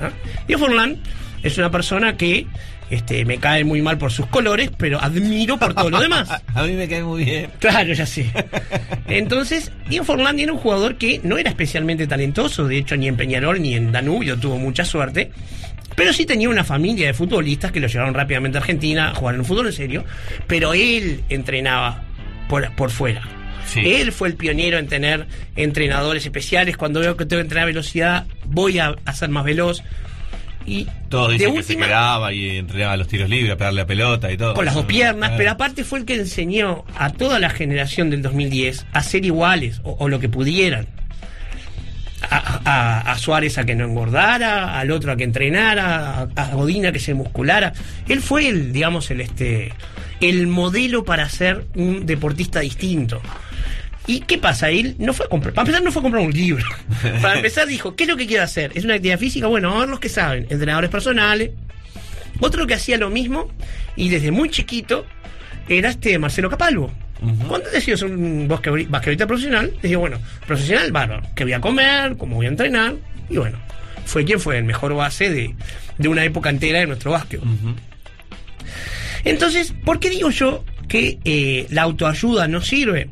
¿ah? 0.00 0.10
Diego 0.46 0.66
Forlán 0.66 0.98
es 1.42 1.58
una 1.58 1.70
persona 1.70 2.16
que 2.16 2.46
este, 2.92 3.24
me 3.24 3.38
cae 3.38 3.64
muy 3.64 3.80
mal 3.80 3.96
por 3.96 4.12
sus 4.12 4.26
colores, 4.26 4.70
pero 4.76 5.02
admiro 5.02 5.58
por 5.58 5.72
todo 5.72 5.88
lo 5.88 5.98
demás. 5.98 6.28
A 6.54 6.62
mí 6.64 6.72
me 6.72 6.86
cae 6.86 7.02
muy 7.02 7.24
bien. 7.24 7.50
Claro, 7.58 7.94
ya 7.94 8.04
sé. 8.04 8.30
Entonces, 9.08 9.72
Diego 9.88 10.04
Forlán 10.04 10.38
era 10.38 10.52
un 10.52 10.58
jugador 10.58 10.96
que 10.96 11.18
no 11.24 11.38
era 11.38 11.48
especialmente 11.48 12.06
talentoso, 12.06 12.68
de 12.68 12.76
hecho 12.76 12.94
ni 12.98 13.08
en 13.08 13.16
Peñarol 13.16 13.62
ni 13.62 13.74
en 13.74 13.92
Danubio 13.92 14.38
tuvo 14.38 14.58
mucha 14.58 14.84
suerte, 14.84 15.30
pero 15.96 16.12
sí 16.12 16.26
tenía 16.26 16.50
una 16.50 16.64
familia 16.64 17.06
de 17.06 17.14
futbolistas 17.14 17.72
que 17.72 17.80
lo 17.80 17.86
llevaron 17.86 18.12
rápidamente 18.12 18.58
a 18.58 18.60
Argentina 18.60 19.08
a 19.10 19.14
jugar 19.14 19.36
en 19.36 19.40
un 19.40 19.46
fútbol 19.46 19.68
en 19.68 19.72
serio, 19.72 20.04
pero 20.46 20.74
él 20.74 21.24
entrenaba 21.30 22.04
por, 22.46 22.76
por 22.76 22.90
fuera. 22.90 23.22
Sí. 23.66 23.80
Él 23.86 24.12
fue 24.12 24.28
el 24.28 24.34
pionero 24.34 24.76
en 24.76 24.86
tener 24.86 25.26
entrenadores 25.56 26.26
especiales. 26.26 26.76
Cuando 26.76 27.00
veo 27.00 27.16
que 27.16 27.24
tengo 27.24 27.40
que 27.40 27.44
entrenar 27.44 27.66
velocidad, 27.68 28.26
voy 28.44 28.78
a, 28.80 28.96
a 29.06 29.14
ser 29.14 29.30
más 29.30 29.44
veloz. 29.44 29.82
Y 30.66 30.86
Todo 31.08 31.28
de 31.28 31.34
dice 31.34 31.46
que 31.46 31.62
se 31.62 31.72
última- 31.72 31.86
quedaba 31.86 32.32
y 32.32 32.56
entrenaba 32.58 32.96
los 32.96 33.08
tiros 33.08 33.28
libres, 33.28 33.52
a 33.52 33.56
pegarle 33.56 33.80
la 33.82 33.86
pelota 33.86 34.30
y 34.32 34.36
todo. 34.36 34.54
con 34.54 34.64
las 34.64 34.74
dos 34.74 34.84
piernas, 34.86 35.30
Claro. 35.30 35.36
pero 35.36 35.50
aparte 35.50 35.84
fue 35.84 35.98
el 36.00 36.04
que 36.04 36.14
enseñó 36.14 36.84
a 36.96 37.10
toda 37.10 37.38
la 37.38 37.50
generación 37.50 38.10
del 38.10 38.22
2010 38.22 38.86
a 38.92 39.02
ser 39.02 39.24
iguales 39.24 39.80
o, 39.84 39.96
o 39.98 40.08
lo 40.08 40.20
que 40.20 40.28
pudieran. 40.28 40.86
A, 42.30 42.60
a- 42.64 43.12
a 43.12 43.18
Suárez 43.18 43.58
a 43.58 43.64
que 43.64 43.74
no 43.74 43.84
engordara, 43.84 44.78
al 44.78 44.90
otro 44.92 45.10
a 45.12 45.16
que 45.16 45.24
entrenara, 45.24 46.28
a, 46.36 46.42
a 46.42 46.54
Godín 46.54 46.86
a 46.86 46.92
que 46.92 47.00
se 47.00 47.14
musculara. 47.14 47.72
Él 48.08 48.20
fue 48.22 48.48
el, 48.48 48.72
digamos, 48.72 49.10
el 49.10 49.20
este 49.20 49.72
el 50.20 50.46
modelo 50.46 51.04
para 51.04 51.28
ser 51.28 51.64
un 51.74 52.06
deportista 52.06 52.60
distinto. 52.60 53.20
¿Y 54.06 54.20
qué 54.20 54.36
pasa? 54.38 54.68
Él 54.70 54.96
no 54.98 55.12
fue 55.12 55.26
a 55.26 55.28
comprar, 55.28 55.54
para 55.54 55.62
empezar 55.68 55.84
no 55.84 55.92
fue 55.92 56.00
a 56.00 56.02
comprar 56.02 56.24
un 56.24 56.32
libro. 56.32 56.64
Para 57.22 57.36
empezar 57.36 57.68
dijo, 57.68 57.94
¿qué 57.94 58.02
es 58.04 58.08
lo 58.10 58.16
que 58.16 58.26
quiero 58.26 58.42
hacer? 58.42 58.72
¿Es 58.74 58.84
una 58.84 58.94
actividad 58.94 59.18
física? 59.18 59.46
Bueno, 59.46 59.68
vamos 59.68 59.82
a 59.82 59.86
ver 59.86 59.90
los 59.90 60.00
que 60.00 60.08
saben, 60.08 60.46
entrenadores 60.50 60.90
personales, 60.90 61.50
otro 62.40 62.66
que 62.66 62.74
hacía 62.74 62.98
lo 62.98 63.10
mismo 63.10 63.48
y 63.94 64.08
desde 64.08 64.32
muy 64.32 64.50
chiquito 64.50 65.06
era 65.68 65.90
este 65.90 66.18
Marcelo 66.18 66.50
Capalvo. 66.50 66.92
Cuando 67.46 67.70
decidió 67.70 67.96
ser 67.96 68.10
un 68.10 68.48
basquetbol- 68.48 68.88
basquetbolista 68.88 69.28
profesional, 69.28 69.72
decía, 69.80 69.98
bueno, 69.98 70.18
profesional, 70.48 70.90
bárbaro, 70.90 71.22
¿qué 71.36 71.44
voy 71.44 71.52
a 71.52 71.60
comer? 71.60 72.16
¿Cómo 72.16 72.34
voy 72.34 72.46
a 72.46 72.48
entrenar? 72.48 72.94
Y 73.30 73.36
bueno, 73.36 73.58
fue 74.04 74.24
quien 74.24 74.40
fue 74.40 74.58
el 74.58 74.64
mejor 74.64 74.92
base 74.94 75.30
de, 75.30 75.54
de 75.98 76.08
una 76.08 76.24
época 76.24 76.50
entera 76.50 76.80
de 76.80 76.88
nuestro 76.88 77.12
básquet. 77.12 77.40
Entonces, 79.24 79.72
¿por 79.84 80.00
qué 80.00 80.10
digo 80.10 80.30
yo 80.30 80.64
que 80.88 81.18
eh, 81.24 81.66
la 81.70 81.82
autoayuda 81.82 82.48
no 82.48 82.60
sirve? 82.60 83.08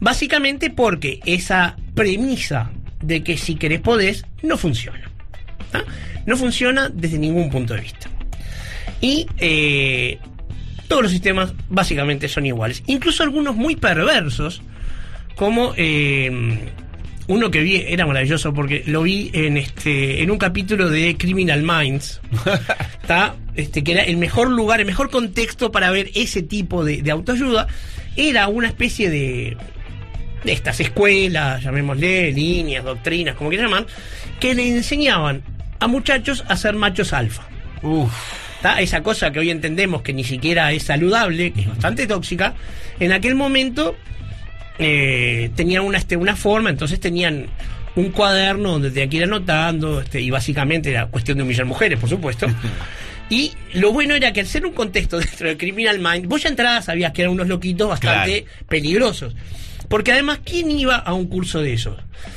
Básicamente 0.00 0.70
porque 0.70 1.20
esa 1.26 1.76
premisa 1.94 2.70
de 3.02 3.22
que 3.22 3.36
si 3.36 3.56
querés 3.56 3.80
podés 3.80 4.24
no 4.42 4.56
funciona. 4.56 5.10
¿tá? 5.72 5.84
No 6.26 6.36
funciona 6.36 6.88
desde 6.88 7.18
ningún 7.18 7.50
punto 7.50 7.74
de 7.74 7.80
vista. 7.80 8.08
Y 9.00 9.26
eh, 9.38 10.18
todos 10.88 11.02
los 11.02 11.12
sistemas 11.12 11.52
básicamente 11.68 12.28
son 12.28 12.46
iguales. 12.46 12.82
Incluso 12.86 13.22
algunos 13.22 13.54
muy 13.56 13.76
perversos, 13.76 14.62
como 15.36 15.72
eh, 15.76 16.30
uno 17.28 17.50
que 17.50 17.60
vi, 17.60 17.76
era 17.86 18.06
maravilloso 18.06 18.52
porque 18.52 18.82
lo 18.86 19.02
vi 19.02 19.30
en 19.34 19.56
este 19.56 20.22
en 20.22 20.30
un 20.30 20.38
capítulo 20.38 20.88
de 20.88 21.16
Criminal 21.16 21.62
Minds. 21.62 22.20
¿tá? 23.06 23.36
Este, 23.54 23.84
que 23.84 23.92
era 23.92 24.02
el 24.02 24.16
mejor 24.16 24.50
lugar, 24.50 24.80
el 24.80 24.86
mejor 24.86 25.10
contexto 25.10 25.70
para 25.70 25.90
ver 25.90 26.10
ese 26.14 26.42
tipo 26.42 26.84
de, 26.84 27.02
de 27.02 27.10
autoayuda. 27.10 27.66
Era 28.16 28.48
una 28.48 28.66
especie 28.66 29.10
de, 29.10 29.56
de 30.44 30.52
estas 30.52 30.80
escuelas, 30.80 31.62
llamémosle, 31.62 32.32
líneas, 32.32 32.84
doctrinas, 32.84 33.34
como 33.34 33.50
quieran 33.50 33.70
llamar, 33.70 33.86
que 34.40 34.54
le 34.54 34.68
enseñaban 34.68 35.42
a 35.80 35.86
muchachos 35.86 36.44
a 36.48 36.56
ser 36.56 36.74
machos 36.74 37.12
alfa. 37.12 37.46
Uf. 37.82 38.12
¿tá? 38.62 38.80
Esa 38.80 39.02
cosa 39.02 39.30
que 39.30 39.40
hoy 39.40 39.50
entendemos 39.50 40.02
que 40.02 40.12
ni 40.12 40.24
siquiera 40.24 40.72
es 40.72 40.84
saludable, 40.84 41.52
que 41.52 41.62
es 41.62 41.68
bastante 41.68 42.06
tóxica, 42.06 42.54
en 42.98 43.12
aquel 43.12 43.34
momento 43.34 43.96
eh, 44.78 45.50
tenían 45.54 45.84
una, 45.84 45.98
este, 45.98 46.16
una 46.16 46.36
forma, 46.36 46.70
entonces 46.70 47.00
tenían 47.00 47.46
un 47.96 48.10
cuaderno 48.10 48.72
donde 48.72 48.90
tenían 48.90 49.10
que 49.10 49.16
ir 49.16 49.24
anotando, 49.24 50.00
este, 50.00 50.20
y 50.20 50.30
básicamente 50.30 50.90
era 50.90 51.06
cuestión 51.06 51.38
de 51.38 51.44
humillar 51.44 51.66
mujeres, 51.66 51.98
por 51.98 52.08
supuesto. 52.08 52.46
Y 53.30 53.52
lo 53.74 53.92
bueno 53.92 54.14
era 54.14 54.32
que 54.32 54.40
al 54.40 54.46
ser 54.46 54.64
un 54.64 54.72
contexto 54.72 55.18
dentro 55.20 55.48
del 55.48 55.58
Criminal 55.58 55.98
Mind, 55.98 56.26
vos 56.26 56.42
ya 56.42 56.48
entrada 56.48 56.80
sabías 56.80 57.12
que 57.12 57.22
eran 57.22 57.34
unos 57.34 57.46
loquitos 57.46 57.86
bastante 57.86 58.46
peligrosos. 58.66 59.34
Porque 59.88 60.12
además, 60.12 60.40
¿quién 60.44 60.70
iba 60.70 60.96
a 60.96 61.14
un 61.14 61.26
curso 61.28 61.60
de 61.62 61.72
esos? 61.72 61.96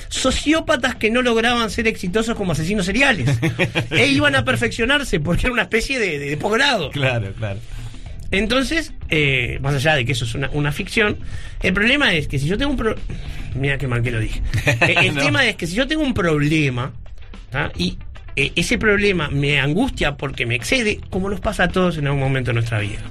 Sociópatas 0.10 0.96
que 0.96 1.10
no 1.12 1.22
lograban 1.22 1.70
ser 1.70 1.88
exitosos 1.88 2.36
como 2.36 2.52
asesinos 2.54 2.86
seriales. 2.86 3.30
e 3.92 4.08
iban 4.08 4.36
a 4.36 4.46
perfeccionarse 4.46 5.20
porque 5.20 5.48
era 5.48 5.54
una 5.54 5.64
especie 5.64 6.00
de, 6.00 6.18
de- 6.20 6.30
de 6.30 6.38
posgrado. 6.38 6.92
Claro, 6.92 7.34
claro. 7.38 7.60
Entonces, 8.32 8.94
eh, 9.10 9.60
más 9.62 9.76
allá 9.76 9.96
de 9.96 10.06
que 10.06 10.14
eso 10.14 10.24
es 10.24 10.34
una, 10.36 10.50
una 10.52 10.72
ficción, 10.72 11.18
el 11.62 11.74
problema 11.74 12.14
es 12.14 12.28
que 12.30 12.40
si 12.40 12.48
yo 12.48 12.58
tengo 12.58 12.72
un 12.72 12.78
pro... 12.78 12.96
Mira 13.56 13.78
qué 13.78 13.88
mal 13.88 14.02
que 14.02 14.12
lo 14.12 14.20
dije. 14.20 14.42
Eh, 14.88 14.96
el 15.08 15.16
No. 15.16 15.22
tema 15.22 15.46
es 15.46 15.56
que 15.58 15.68
si 15.68 15.76
yo 15.76 15.86
tengo 15.88 16.04
un 16.04 16.14
problema 16.14 16.94
¿tá? 17.50 17.72
y 17.78 17.98
eh, 18.38 18.54
ese 18.56 18.78
problema 18.78 19.28
me 19.30 19.60
angustia 19.60 20.16
porque 20.16 20.46
me 20.46 20.56
excede, 20.56 21.02
como 21.10 21.30
nos 21.30 21.42
pasa 21.42 21.66
a 21.66 21.68
todos 21.68 21.98
en 21.98 22.08
algún 22.08 22.22
momento 22.22 22.52
de 22.52 22.56
nuestra 22.56 22.80
vida, 22.80 23.02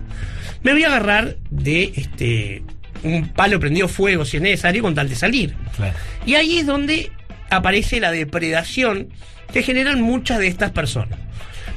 me 0.62 0.72
voy 0.72 0.84
a 0.84 0.86
agarrar 0.86 1.36
de 1.50 1.92
este 1.96 2.62
un 3.02 3.28
palo 3.28 3.58
prendido 3.60 3.88
fuego 3.88 4.24
si 4.24 4.36
es 4.36 4.42
necesario 4.42 4.82
con 4.82 4.94
tal 4.94 5.08
de 5.08 5.14
salir. 5.14 5.54
Claro. 5.76 5.94
Y 6.26 6.34
ahí 6.34 6.58
es 6.58 6.66
donde 6.66 7.10
aparece 7.50 8.00
la 8.00 8.10
depredación 8.10 9.08
que 9.52 9.62
generan 9.62 10.00
muchas 10.00 10.38
de 10.38 10.46
estas 10.46 10.70
personas. 10.70 11.18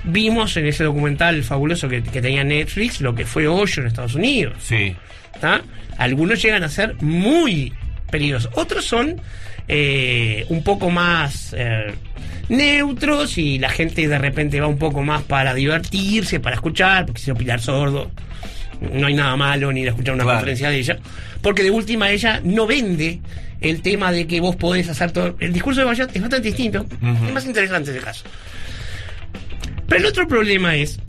Vimos 0.03 0.58
en 0.58 0.65
ese 0.68 0.84
documental 0.84 1.44
fabuloso 1.44 1.88
que, 1.88 2.03
que 2.03 2.22
tenía 2.22 2.44
Netflix 2.44 3.00
lo 3.01 3.15
que 3.15 3.25
fue 3.25 3.48
Hoyo 3.48 3.82
en 3.82 3.88
Estados 3.88 4.15
Unidos. 4.15 4.56
Sí. 4.62 4.96
¿tá? 5.39 5.62
Algunos 5.98 6.42
llegan 6.42 6.63
a 6.63 6.70
ser 6.70 6.96
muy 7.01 7.74
peligrosos. 8.10 8.51
Otros 8.56 8.86
son 8.86 9.22
eh, 9.68 10.46
un 10.50 10.63
poco 10.63 10.89
más 10.89 11.56
eh, 11.58 11.94
neutros 12.50 13.38
y 13.38 13.60
la 13.60 13.70
gente 13.70 14.08
de 14.08 14.18
repente 14.18 14.60
va 14.60 14.68
un 14.68 14.77
poco 14.77 15.03
más 15.03 15.24
para 15.24 15.53
divertirse, 15.53 16.39
para 16.39 16.56
escuchar, 16.56 17.06
porque 17.06 17.22
no 17.27 17.36
Pilar 17.36 17.62
Sordo. 17.62 18.12
No 18.92 19.08
hay 19.08 19.13
nada 19.13 19.36
malo 19.36 19.72
ni 19.72 19.84
de 19.84 19.90
escuchar 19.90 20.13
una 20.16 20.24
Claro. 20.24 20.40
conferencia 20.40 20.70
de 20.70 20.78
ella. 20.80 20.98
Porque 21.42 21.63
de 21.63 21.72
última 21.72 22.10
ella 22.12 22.42
no 22.44 22.66
vende 22.68 23.20
el 23.62 23.82
tema 23.82 24.12
de 24.12 24.28
que 24.28 24.40
vos 24.42 24.56
podés 24.56 24.90
hacer 24.90 25.12
todo. 25.12 25.36
El 25.40 25.54
discurso 25.54 25.82
de 25.82 25.86
Bayat 25.86 26.13
es 26.16 26.22
bastante 26.22 26.48
distinto. 26.48 26.86
Es 27.28 27.34
más 27.34 27.46
interesante 27.46 27.92
ese 27.92 28.00
caso. 28.00 28.25
Pero 29.88 30.02
el 30.02 30.06
otro 30.08 30.28
problema 30.28 30.75
es 30.75 31.00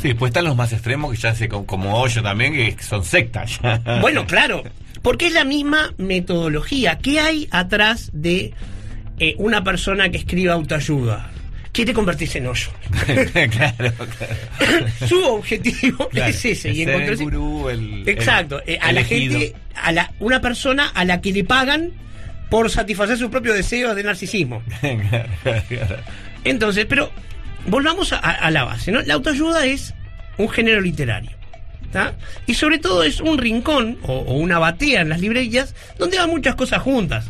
Sí, 0.00 0.14
pues 0.14 0.30
están 0.30 0.44
los 0.44 0.56
más 0.56 0.72
extremos 0.72 1.10
que 1.12 1.18
ya 1.18 1.34
sé, 1.34 1.48
como, 1.48 2.00
Hoyo 2.00 2.22
también, 2.22 2.54
que 2.54 2.82
son 2.82 3.04
sectas. 3.04 3.60
Bueno, 4.00 4.26
claro, 4.26 4.62
porque 5.02 5.26
es 5.26 5.32
la 5.34 5.44
misma 5.44 5.92
metodología. 5.98 6.98
¿Qué 6.98 7.20
hay 7.20 7.48
atrás 7.50 8.10
de 8.14 8.54
eh, 9.18 9.34
una 9.36 9.62
persona 9.62 10.08
que 10.10 10.16
escribe 10.18 10.50
autoayuda? 10.52 11.30
Quiere 11.72 11.92
convertirse 11.92 12.38
en 12.38 12.48
hoyo. 12.48 12.68
claro, 13.06 13.48
claro. 13.50 13.94
Su 15.08 15.22
objetivo 15.24 16.08
Claro, 16.08 16.30
es 16.30 16.44
ese. 16.44 16.70
Y 16.70 16.84
ser 16.84 16.88
el 16.88 16.94
encontrarse- 17.02 17.22
gurú, 17.22 17.68
el- 17.68 18.08
Exacto. 18.08 18.60
el 18.66 18.74
eh, 18.74 18.78
a 18.82 18.92
la 18.92 19.04
gente, 19.04 19.54
a 19.76 19.92
la, 19.92 20.12
una 20.18 20.40
persona 20.40 20.88
a 20.88 21.04
la 21.04 21.20
que 21.20 21.32
le 21.32 21.44
pagan 21.44 21.92
por 22.50 22.68
satisfacer 22.70 23.16
sus 23.16 23.30
propios 23.30 23.54
deseos 23.56 23.94
de 23.94 24.02
narcisismo. 24.02 24.62
Entonces, 26.44 26.86
pero 26.88 27.10
volvamos 27.66 28.12
a, 28.12 28.16
a 28.18 28.50
la 28.50 28.64
base, 28.64 28.90
¿no? 28.92 29.02
La 29.02 29.14
autoayuda 29.14 29.66
es 29.66 29.94
un 30.38 30.48
género 30.48 30.80
literario. 30.80 31.30
¿tá? 31.92 32.14
Y 32.46 32.54
sobre 32.54 32.78
todo 32.78 33.02
es 33.02 33.20
un 33.20 33.36
rincón 33.38 33.98
o, 34.02 34.12
o 34.18 34.34
una 34.34 34.58
batea 34.60 35.00
en 35.00 35.08
las 35.08 35.20
librerías 35.20 35.74
donde 35.98 36.18
van 36.18 36.30
muchas 36.30 36.54
cosas 36.54 36.82
juntas. 36.82 37.26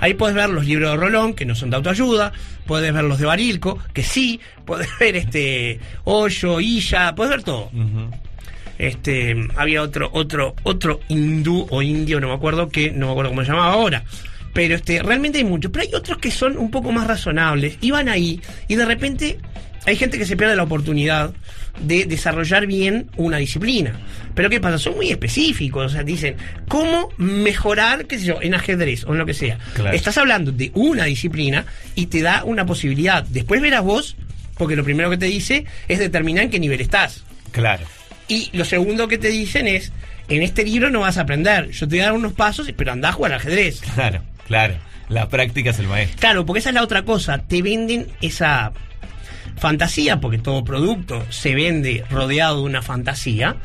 Ahí 0.00 0.14
puedes 0.14 0.34
ver 0.34 0.50
los 0.50 0.66
libros 0.66 0.90
de 0.90 0.96
Rolón, 0.96 1.34
que 1.34 1.44
no 1.44 1.54
son 1.54 1.70
de 1.70 1.76
autoayuda, 1.76 2.32
puedes 2.66 2.92
ver 2.92 3.04
los 3.04 3.18
de 3.18 3.26
Barilco, 3.26 3.78
que 3.92 4.02
sí, 4.02 4.40
puedes 4.64 4.88
ver 4.98 5.16
este 5.16 5.78
Hoyo, 6.04 6.60
Illa, 6.60 7.14
puedes 7.14 7.30
ver 7.30 7.42
todo. 7.42 7.70
Este, 8.78 9.36
había 9.56 9.82
otro, 9.82 10.08
otro, 10.12 10.56
otro 10.62 11.00
hindú 11.08 11.66
o 11.70 11.82
indio, 11.82 12.18
no 12.18 12.28
me 12.28 12.34
acuerdo 12.34 12.70
que, 12.70 12.90
no 12.90 13.06
me 13.06 13.12
acuerdo 13.12 13.30
cómo 13.30 13.42
se 13.42 13.50
llamaba 13.50 13.74
ahora. 13.74 14.04
Pero 14.52 14.74
este, 14.74 15.02
realmente 15.02 15.38
hay 15.38 15.44
muchos. 15.44 15.70
Pero 15.70 15.84
hay 15.84 15.94
otros 15.94 16.18
que 16.18 16.30
son 16.30 16.56
un 16.56 16.70
poco 16.70 16.90
más 16.90 17.06
razonables. 17.06 17.78
Y 17.80 17.90
van 17.90 18.08
ahí. 18.08 18.40
Y 18.68 18.76
de 18.76 18.84
repente 18.84 19.38
hay 19.86 19.96
gente 19.96 20.18
que 20.18 20.26
se 20.26 20.36
pierde 20.36 20.56
la 20.56 20.64
oportunidad 20.64 21.32
de 21.80 22.04
desarrollar 22.04 22.66
bien 22.66 23.10
una 23.16 23.38
disciplina. 23.38 23.92
Pero 24.34 24.50
¿qué 24.50 24.60
pasa? 24.60 24.78
Son 24.78 24.96
muy 24.96 25.10
específicos. 25.10 25.86
O 25.86 25.88
sea, 25.88 26.02
dicen, 26.02 26.36
¿cómo 26.68 27.10
mejorar, 27.16 28.06
qué 28.06 28.18
sé 28.18 28.26
yo, 28.26 28.38
en 28.40 28.54
ajedrez 28.54 29.04
o 29.04 29.12
en 29.12 29.18
lo 29.18 29.26
que 29.26 29.34
sea? 29.34 29.58
Claro. 29.74 29.96
Estás 29.96 30.18
hablando 30.18 30.52
de 30.52 30.70
una 30.74 31.04
disciplina 31.04 31.66
y 31.94 32.06
te 32.06 32.22
da 32.22 32.44
una 32.44 32.66
posibilidad. 32.66 33.24
Después 33.24 33.60
verás 33.60 33.82
vos, 33.82 34.16
porque 34.56 34.76
lo 34.76 34.84
primero 34.84 35.10
que 35.10 35.16
te 35.16 35.26
dice 35.26 35.64
es 35.88 35.98
determinar 35.98 36.44
en 36.44 36.50
qué 36.50 36.60
nivel 36.60 36.80
estás. 36.80 37.24
Claro. 37.52 37.84
Y 38.28 38.50
lo 38.52 38.64
segundo 38.64 39.08
que 39.08 39.18
te 39.18 39.28
dicen 39.28 39.66
es, 39.66 39.92
en 40.28 40.42
este 40.42 40.64
libro 40.64 40.90
no 40.90 41.00
vas 41.00 41.18
a 41.18 41.22
aprender, 41.22 41.70
yo 41.70 41.88
te 41.88 41.96
voy 41.96 42.00
a 42.00 42.04
dar 42.04 42.12
unos 42.12 42.32
pasos, 42.32 42.70
pero 42.76 42.92
andá 42.92 43.08
a 43.08 43.12
jugar 43.12 43.32
al 43.32 43.38
ajedrez. 43.38 43.80
Claro, 43.94 44.22
claro. 44.46 44.74
La 45.08 45.28
práctica 45.28 45.70
es 45.70 45.78
el 45.80 45.88
maestro. 45.88 46.20
Claro, 46.20 46.46
porque 46.46 46.60
esa 46.60 46.68
es 46.68 46.74
la 46.76 46.84
otra 46.84 47.02
cosa, 47.02 47.38
te 47.38 47.62
venden 47.62 48.06
esa 48.22 48.72
fantasía, 49.60 50.20
porque 50.20 50.38
todo 50.38 50.64
producto 50.64 51.24
se 51.30 51.54
vende 51.54 52.04
rodeado 52.10 52.56
de 52.58 52.62
una 52.62 52.82
fantasía, 52.82 53.56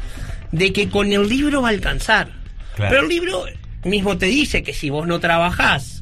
de 0.51 0.71
que 0.73 0.89
con 0.89 1.11
el 1.11 1.27
libro 1.27 1.61
va 1.61 1.69
a 1.69 1.71
alcanzar. 1.71 2.27
Claro. 2.75 2.89
Pero 2.91 3.01
el 3.03 3.09
libro 3.09 3.45
mismo 3.83 4.17
te 4.17 4.25
dice 4.27 4.61
que 4.61 4.73
si 4.73 4.89
vos 4.89 5.07
no 5.07 5.19
trabajás, 5.19 6.01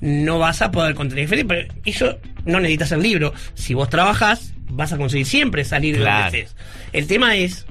no 0.00 0.38
vas 0.38 0.62
a 0.62 0.70
poder 0.70 0.94
contener 0.94 1.24
diferente, 1.26 1.54
pero 1.54 1.80
eso 1.84 2.18
no 2.44 2.58
necesitas 2.58 2.92
el 2.92 3.02
libro. 3.02 3.32
Si 3.54 3.74
vos 3.74 3.88
trabajás, 3.88 4.52
vas 4.70 4.92
a 4.92 4.96
conseguir 4.96 5.26
siempre 5.26 5.64
salir 5.64 5.94
de 5.96 6.00
Claro. 6.02 6.24
donde 6.24 6.38
estés. 6.40 6.56
El 6.92 7.06
tema 7.06 7.36
es, 7.36 7.66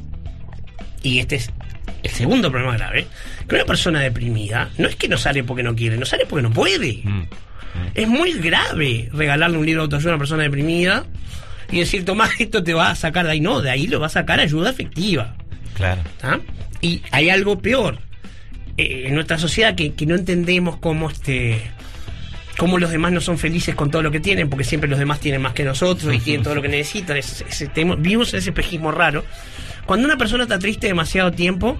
y 1.01 1.20
este 1.20 1.36
es 1.38 1.51
el 2.03 2.12
segundo 2.12 2.51
problema 2.51 2.77
grave, 2.77 3.08
que 3.48 3.56
una 3.56 3.65
persona 3.65 4.00
deprimida 4.01 4.70
no 4.77 4.88
es 4.88 4.96
que 4.96 5.08
no 5.08 5.18
sale 5.18 5.44
porque 5.44 5.63
no 5.63 5.75
quiere, 5.75 5.98
no 5.98 6.06
sale 6.06 6.25
porque 6.25 6.44
no 6.44 6.51
puede. 6.51 7.01
Mm. 7.03 7.24
Es 7.96 8.08
muy 8.08 8.34
grave 8.34 9.10
regalarle 9.12 9.58
un 9.58 9.65
libro 9.65 9.82
de 9.82 9.86
autoayuda 9.86 10.12
a 10.12 10.13
una 10.13 10.20
persona 10.20 10.44
deprimida 10.44 11.06
y 11.74 11.80
decir, 11.80 12.06
toma, 12.06 12.30
esto 12.39 12.63
te 12.63 12.74
va 12.74 12.92
a 12.92 12.96
sacar 12.96 13.25
de 13.25 13.32
ahí. 13.32 13.39
No, 13.42 13.62
de 13.62 13.70
ahí 13.72 13.88
lo 13.88 14.00
va 14.00 14.06
a 14.08 14.10
sacar 14.10 14.39
ayuda 14.39 14.70
efectiva. 14.70 15.36
Claro. 15.75 16.01
¿tá? 16.20 16.39
Y 16.82 17.01
hay 17.12 17.30
algo 17.30 17.60
peor 17.60 18.00
eh, 18.77 19.03
en 19.08 19.15
nuestra 19.15 19.38
sociedad 19.38 19.75
que, 19.75 19.94
que 19.94 20.06
no 20.06 20.15
entendemos 20.15 20.77
cómo 20.77 21.10
este 21.10 21.62
cómo 22.58 22.77
los 22.77 22.92
demás 22.92 23.12
no 23.12 23.20
son 23.20 23.39
felices 23.39 23.74
con 23.74 23.89
todo 23.89 24.03
lo 24.03 24.12
que 24.12 24.20
tienen, 24.20 24.48
porque 24.48 24.63
siempre 24.63 24.88
los 24.88 25.00
demás 25.00 25.20
tienen 25.20 25.42
más 25.42 25.53
que 25.53 25.63
nosotros 25.63 26.13
y 26.13 26.20
tienen 26.20 26.44
todo 26.44 26.53
lo 26.53 26.62
que 26.62 26.68
necesitan. 26.70 27.18
Es- 27.18 27.44
es- 27.50 27.70
vivimos 27.98 28.32
ese 28.36 28.50
espejismo 28.51 28.92
raro. 28.92 29.25
Cuando 29.88 30.06
una 30.06 30.18
persona 30.18 30.44
está 30.44 30.60
triste 30.60 30.86
demasiado 30.88 31.32
tiempo, 31.32 31.80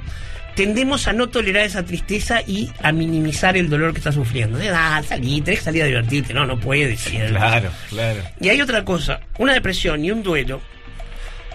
tendemos 0.56 1.08
a 1.08 1.14
no 1.14 1.30
tolerar 1.30 1.66
esa 1.66 1.84
tristeza 1.84 2.42
y 2.46 2.70
a 2.82 2.92
minimizar 2.92 3.58
el 3.58 3.70
dolor 3.70 3.92
que 3.94 4.00
está 4.00 4.12
sufriendo. 4.12 4.60
Eh, 4.62 4.70
Ah, 4.74 5.02
salí, 5.08 5.42
tenés 5.42 5.60
que 5.60 5.66
salir 5.66 5.84
a 5.84 5.86
divertirte. 5.88 6.34
No, 6.34 6.46
no 6.46 6.60
puedes. 6.60 7.04
Claro, 7.04 7.70
claro. 7.90 8.22
Y 8.40 8.50
hay 8.50 8.62
otra 8.62 8.84
cosa, 8.86 9.20
una 9.40 9.54
depresión 9.54 10.04
y 10.06 10.12
un 10.12 10.22
duelo, 10.24 10.62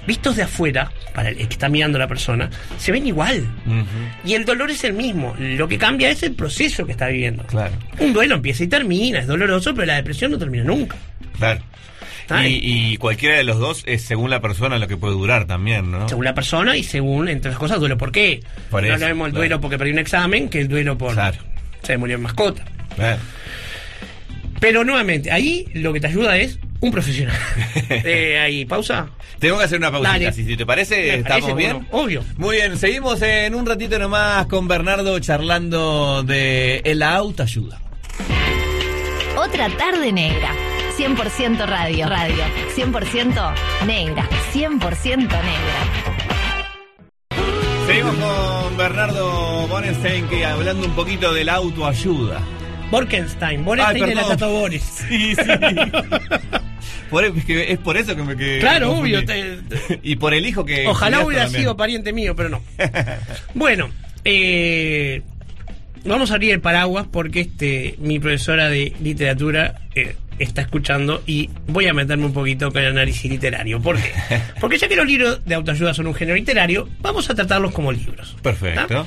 vistos 0.07 0.37
de 0.37 0.43
afuera, 0.45 0.91
para 1.15 1.29
el 1.29 1.37
que 1.37 1.43
está 1.43 1.69
mirando 1.69 1.97
a 1.99 2.01
la 2.01 2.09
persona, 2.09 2.49
se 2.79 2.93
ven 2.93 3.07
igual. 3.07 3.47
Y 4.25 4.35
el 4.35 4.45
dolor 4.45 4.71
es 4.71 4.83
el 4.85 4.95
mismo. 4.95 5.37
Lo 5.39 5.69
que 5.69 5.77
cambia 5.79 6.09
es 6.11 6.23
el 6.23 6.33
proceso 6.35 6.87
que 6.87 6.93
está 6.93 7.09
viviendo. 7.09 7.43
Claro, 7.45 7.75
Un 7.99 8.13
duelo 8.13 8.37
empieza 8.37 8.65
y 8.65 8.69
termina, 8.69 9.19
es 9.21 9.27
doloroso, 9.27 9.75
pero 9.75 9.87
la 9.87 9.97
depresión 9.97 10.31
no 10.33 10.39
termina 10.39 10.65
nunca. 10.65 10.97
claro. 11.39 11.61
Y, 12.47 12.93
y 12.93 12.97
cualquiera 12.99 13.37
de 13.37 13.45
los 13.45 13.59
dos 13.59 13.83
es 13.87 14.03
según 14.03 14.29
la 14.31 14.41
persona 14.41 14.79
lo 14.79 14.87
que 14.87 14.97
puede 14.97 15.15
durar 15.15 15.47
también, 15.47 15.91
¿no? 15.91 16.09
Según 16.09 16.25
la 16.25 16.35
persona 16.35 16.77
y 16.77 16.83
según, 16.85 17.29
entre 17.29 17.51
las 17.51 17.59
cosas, 17.59 17.81
duelo 17.81 17.97
por 17.97 18.13
qué. 18.13 18.41
Por 18.71 18.83
no 18.83 18.89
eso, 18.89 18.99
le 18.99 19.07
vemos 19.07 19.27
el 19.27 19.33
claro. 19.33 19.41
duelo 19.43 19.61
porque 19.61 19.79
perdió 19.79 19.95
un 19.95 19.99
examen 20.01 20.49
que 20.49 20.61
el 20.61 20.69
duelo 20.69 20.99
por 20.99 21.15
Claro. 21.15 21.39
se 21.83 21.97
murió 21.97 22.17
en 22.17 22.23
mascota. 22.23 22.65
Claro. 22.97 23.21
Pero 24.61 24.85
nuevamente, 24.85 25.31
ahí 25.31 25.67
lo 25.75 25.93
que 25.93 26.01
te 26.01 26.09
ayuda 26.09 26.37
es 26.37 26.59
un 26.81 26.91
profesional. 26.91 27.37
Eh, 27.91 28.39
ahí, 28.39 28.65
pausa. 28.65 29.09
Tengo 29.39 29.57
que 29.57 29.65
hacer 29.65 29.79
una 29.79 29.91
pausita, 29.93 30.33
si, 30.33 30.45
si 30.45 30.57
te 30.57 30.67
parece, 30.67 30.97
Me 30.97 31.15
¿estamos 31.19 31.43
parece, 31.51 31.55
bien? 31.55 31.73
bueno, 31.75 31.89
obvio. 31.93 32.25
Muy 32.37 32.57
bien, 32.57 32.77
seguimos 32.77 33.23
en 33.23 33.55
un 33.55 33.65
ratito 33.65 33.99
nomás 33.99 34.47
con 34.47 34.67
Bernardo 34.69 35.19
charlando 35.21 36.23
de 36.25 36.83
el 36.85 37.03
autoayuda. 37.03 37.81
Otra 39.37 39.69
tarde 39.77 40.11
negra. 40.13 40.53
100% 40.99 41.67
radio. 41.67 42.09
Radio. 42.09 42.45
100% 42.77 43.55
negra. 43.87 44.29
100% 44.53 45.19
negra. 45.19 45.39
Seguimos 47.87 48.15
con 48.17 48.77
Bernardo 48.77 49.67
Bonenstein 49.69 50.27
que 50.29 50.45
hablando 50.45 50.87
un 50.87 50.93
poquito 50.95 51.33
de 51.33 51.45
la 51.45 51.55
autoayuda. 51.55 52.41
Borkenstein. 52.91 53.65
Borkenstein 53.65 54.07
de 54.07 54.15
la. 54.15 54.27
Tato 54.29 54.51
Boris. 54.51 54.83
Sí, 55.09 55.35
sí. 55.35 55.43
Por- 57.11 57.25
es, 57.25 57.45
que 57.45 57.73
es 57.73 57.79
por 57.79 57.97
eso 57.97 58.15
que 58.15 58.23
me 58.23 58.37
que 58.37 58.59
Claro, 58.59 58.89
confundí. 58.89 59.15
obvio, 59.15 59.25
te- 59.25 60.01
y 60.03 60.17
por 60.17 60.35
el 60.35 60.45
hijo 60.47 60.65
que. 60.65 60.87
Ojalá 60.87 61.25
hubiera 61.25 61.45
también. 61.45 61.63
sido 61.63 61.77
pariente 61.77 62.13
mío, 62.13 62.35
pero 62.37 62.49
no. 62.51 62.61
Bueno, 63.55 63.89
eh, 64.25 65.23
vamos 66.05 66.31
a 66.31 66.35
abrir 66.35 66.53
el 66.53 66.61
paraguas 66.61 67.07
porque 67.11 67.41
este 67.41 67.95
mi 67.99 68.19
profesora 68.19 68.69
de 68.69 68.95
literatura 69.01 69.81
eh, 69.95 70.17
está 70.39 70.63
escuchando 70.63 71.23
y 71.27 71.51
voy 71.67 71.87
a 71.87 71.95
meterme 71.95 72.27
un 72.27 72.33
poquito 72.33 72.71
con 72.71 72.83
el 72.83 72.89
análisis 72.89 73.31
literario. 73.31 73.81
¿Por 73.81 73.97
qué? 73.97 74.13
Porque 74.61 74.79
ya 74.79 74.89
que 74.89 74.97
los 74.97 75.07
libros 75.07 75.45
de 75.45 75.55
autoayuda 75.55 75.95
son 75.95 76.07
un 76.07 76.15
género 76.15 76.37
literario, 76.37 76.89
vamos 77.01 77.29
a 77.31 77.35
tratarlos 77.35 77.73
como 77.73 77.93
libros. 77.93 78.37
Perfecto. 78.43 78.87
¿tá? 78.87 79.07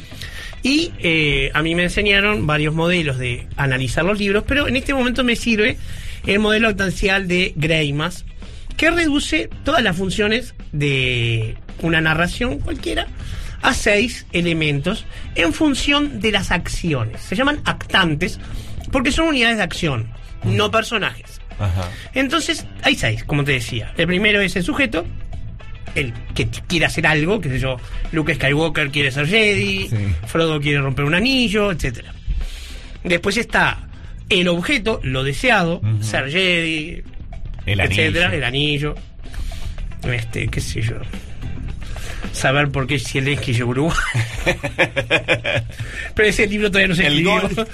Y 0.64 0.92
eh, 1.00 1.52
a 1.54 1.62
mí 1.64 1.74
me 1.74 1.84
enseñaron 1.84 2.46
varios 2.46 2.74
modelos 2.74 3.18
de 3.18 3.48
analizar 3.56 4.06
los 4.06 4.20
libros, 4.20 4.44
pero 4.48 4.68
en 4.68 4.76
este 4.76 4.94
momento 4.94 5.24
me 5.24 5.36
sirve 5.36 5.78
el 6.28 6.40
modelo 6.40 6.68
actancial 6.68 7.28
de 7.28 7.54
Greimas, 7.56 8.26
que 8.78 8.92
reduce 8.92 9.50
todas 9.64 9.84
las 9.84 9.98
funciones 9.98 10.54
de 10.72 11.58
una 11.82 12.00
narración 12.00 12.60
cualquiera 12.60 13.08
a 13.62 13.74
seis 13.74 14.26
elementos 14.34 15.06
en 15.36 15.54
función 15.54 16.20
de 16.20 16.32
las 16.32 16.52
acciones. 16.52 17.22
Se 17.22 17.36
llaman 17.36 17.62
actantes 17.66 18.40
porque 18.92 19.12
son 19.12 19.28
unidades 19.28 19.58
de 19.58 19.64
acción, 19.64 20.12
no 20.44 20.72
personajes. 20.72 21.40
Ajá. 21.60 21.90
Entonces, 22.14 22.66
hay 22.84 22.96
seis, 22.96 23.24
como 23.24 23.44
te 23.44 23.52
decía. 23.54 23.94
El 23.98 24.08
primero 24.08 24.42
es 24.42 24.56
el 24.56 24.64
sujeto, 24.64 25.06
el 25.96 26.14
que 26.34 26.48
quiere 26.68 26.86
hacer 26.86 27.06
algo, 27.06 27.40
qué 27.42 27.50
sé 27.50 27.60
yo, 27.60 27.78
Luke 28.12 28.34
Skywalker 28.36 28.90
quiere 28.90 29.12
ser 29.12 29.28
Jedi, 29.28 29.88
Sí. 29.90 29.96
Frodo 30.26 30.60
quiere 30.60 30.80
romper 30.80 31.06
un 31.06 31.14
anillo, 31.16 31.72
etcétera. 31.72 32.14
Después 33.04 33.38
está 33.38 33.88
el 34.30 34.48
objeto, 34.48 35.00
lo 35.04 35.24
deseado, 35.24 35.82
ser 36.02 36.32
Jedi, 36.32 37.04
El 37.66 37.80
etcétera, 37.82 38.28
anillo. 38.28 38.38
el 38.38 38.44
anillo, 38.44 38.96
este, 40.12 40.48
qué 40.48 40.62
sé 40.62 40.82
yo. 40.82 40.96
Saber 42.32 42.70
por 42.70 42.88
qué 42.88 42.98
Zelensky 42.98 43.52
llegó 43.54 43.70
a 43.70 43.72
Uruguay. 43.72 43.98
Pero 46.16 46.30
ese 46.30 46.48
libro 46.48 46.70
todavía 46.70 46.88
no 46.88 46.96
se 46.96 47.06
El 47.08 47.28
escribió. 47.28 47.68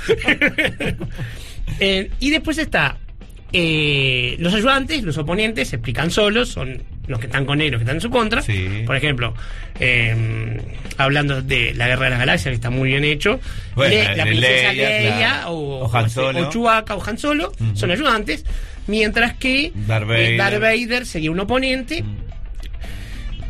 Eh, 1.80 2.10
y 2.20 2.30
después 2.32 2.58
está 2.58 2.98
eh, 3.54 4.36
los 4.40 4.54
ayudantes, 4.54 5.04
los 5.04 5.18
oponentes, 5.18 5.70
se 5.70 5.78
explican 5.78 6.12
solos, 6.12 6.50
son 6.50 6.82
los 7.08 7.20
que 7.20 7.28
están 7.28 7.46
con 7.46 7.62
él, 7.62 7.72
los 7.72 7.80
que 7.80 7.84
están 7.84 7.96
en 7.98 8.02
su 8.02 8.10
contra. 8.10 8.42
Sí. 8.42 8.84
Por 8.86 8.96
ejemplo, 8.98 9.34
eh, 9.80 10.60
hablando 10.98 11.42
de 11.42 11.74
la 11.74 11.88
Guerra 11.88 12.06
de 12.06 12.10
las 12.12 12.20
Galaxias, 12.20 12.52
que 12.52 12.56
está 12.56 12.70
muy 12.70 12.90
bien 12.90 13.04
hecho, 13.06 13.40
Bueno, 13.76 13.94
Le- 13.96 14.16
la 14.18 14.24
princesa 14.26 14.74
Leia, 14.74 14.90
Leia, 15.00 15.50
o, 15.50 15.86
O 15.86 15.96
Han 15.96 16.06
o- 16.06 16.10
Solo. 16.10 16.48
o 16.48 16.50
Chewbacca 16.52 16.96
o 16.96 17.04
Han 17.04 17.18
Solo 17.18 17.52
son 17.74 17.92
ayudantes, 17.92 18.44
mientras 18.88 19.36
que 19.36 19.72
Darth 19.74 20.06
Vader. 20.08 20.38
Darth 20.38 20.60
Vader 20.60 21.06
sería 21.06 21.32
un 21.32 21.40
oponente. 21.40 22.04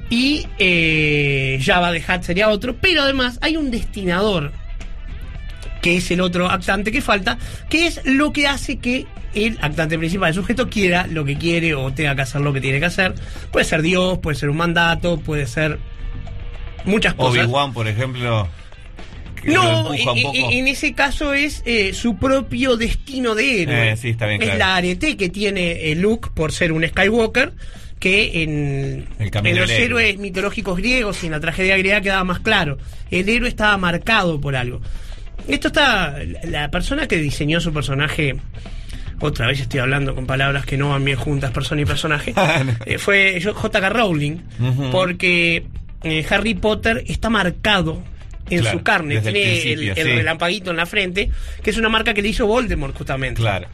Y 0.09 0.47
eh, 0.57 1.59
Java 1.65 1.91
de 1.91 1.99
Hutt 1.99 2.21
sería 2.23 2.47
otro, 2.49 2.75
pero 2.79 3.01
además 3.01 3.39
hay 3.41 3.57
un 3.57 3.71
destinador 3.71 4.53
que 5.81 5.97
es 5.97 6.11
el 6.11 6.21
otro 6.21 6.49
actante 6.49 6.91
que 6.91 7.01
falta, 7.01 7.37
que 7.69 7.87
es 7.87 8.01
lo 8.05 8.31
que 8.31 8.47
hace 8.47 8.77
que 8.77 9.05
el 9.33 9.57
actante 9.61 9.97
principal, 9.97 10.29
el 10.29 10.35
sujeto, 10.35 10.69
quiera 10.69 11.07
lo 11.07 11.25
que 11.25 11.37
quiere 11.37 11.75
o 11.75 11.91
tenga 11.93 12.15
que 12.15 12.21
hacer 12.21 12.41
lo 12.41 12.53
que 12.53 12.61
tiene 12.61 12.79
que 12.79 12.85
hacer. 12.85 13.13
Puede 13.51 13.65
ser 13.65 13.81
Dios, 13.81 14.19
puede 14.19 14.35
ser 14.35 14.49
un 14.49 14.57
mandato, 14.57 15.19
puede 15.19 15.45
ser 15.47 15.79
muchas 16.85 17.13
cosas. 17.13 17.45
Obi-Wan, 17.45 17.73
por 17.73 17.87
ejemplo. 17.87 18.47
No, 19.45 19.93
en, 19.93 20.67
ese 20.67 20.93
caso 20.93 21.33
es 21.33 21.61
eh, 21.65 21.93
su 21.93 22.17
propio 22.17 22.75
destino 22.75 23.35
de 23.35 23.61
héroe. 23.61 23.91
Eh, 23.91 23.97
sí, 23.97 24.09
está 24.09 24.25
bien, 24.25 24.41
es 24.41 24.47
claro. 24.47 24.59
la 24.59 24.75
arete 24.75 25.15
que 25.15 25.29
tiene 25.29 25.91
eh, 25.91 25.95
Luke 25.95 26.29
por 26.33 26.51
ser 26.51 26.71
un 26.71 26.85
Skywalker, 26.85 27.53
que 27.99 28.43
en, 28.43 29.07
en 29.19 29.59
los 29.59 29.69
héroes 29.69 30.17
mitológicos 30.17 30.77
griegos 30.77 31.23
y 31.23 31.27
en 31.27 31.33
la 31.33 31.39
tragedia 31.39 31.77
griega 31.77 32.01
quedaba 32.01 32.23
más 32.23 32.39
claro. 32.39 32.77
El 33.09 33.29
héroe 33.29 33.47
estaba 33.47 33.77
marcado 33.77 34.41
por 34.41 34.55
algo. 34.55 34.81
Esto 35.47 35.67
está. 35.69 36.17
La 36.43 36.69
persona 36.71 37.07
que 37.07 37.17
diseñó 37.17 37.59
su 37.59 37.73
personaje. 37.73 38.35
Otra 39.19 39.47
vez 39.47 39.59
estoy 39.61 39.79
hablando 39.79 40.13
con 40.13 40.27
palabras 40.27 40.65
que 40.65 40.77
no 40.77 40.89
van 40.89 41.03
bien 41.03 41.17
juntas, 41.17 41.49
persona 41.51 41.81
y 41.81 41.85
personaje. 41.85 42.33
eh, 42.85 42.97
fue 42.99 43.41
J.K. 43.41 43.89
Rowling. 43.89 44.37
Porque 44.91 45.65
eh, 46.03 46.25
Harry 46.29 46.53
Potter 46.53 47.03
está 47.07 47.29
marcado 47.29 48.03
en 48.49 48.61
Claro, 48.61 48.77
su 48.77 48.83
carne. 48.83 49.15
el 49.15 49.23
Tiene 49.23 49.71
el, 49.73 49.89
el 49.89 49.95
sí. 49.95 50.03
relampaguito 50.03 50.69
en 50.71 50.77
la 50.77 50.85
frente, 50.85 51.31
que 51.63 51.69
es 51.71 51.77
una 51.77 51.89
marca 51.89 52.13
que 52.13 52.21
le 52.21 52.29
hizo 52.29 52.45
Voldemort, 52.45 52.95
justamente. 52.95 53.41
Claro. 53.41 53.67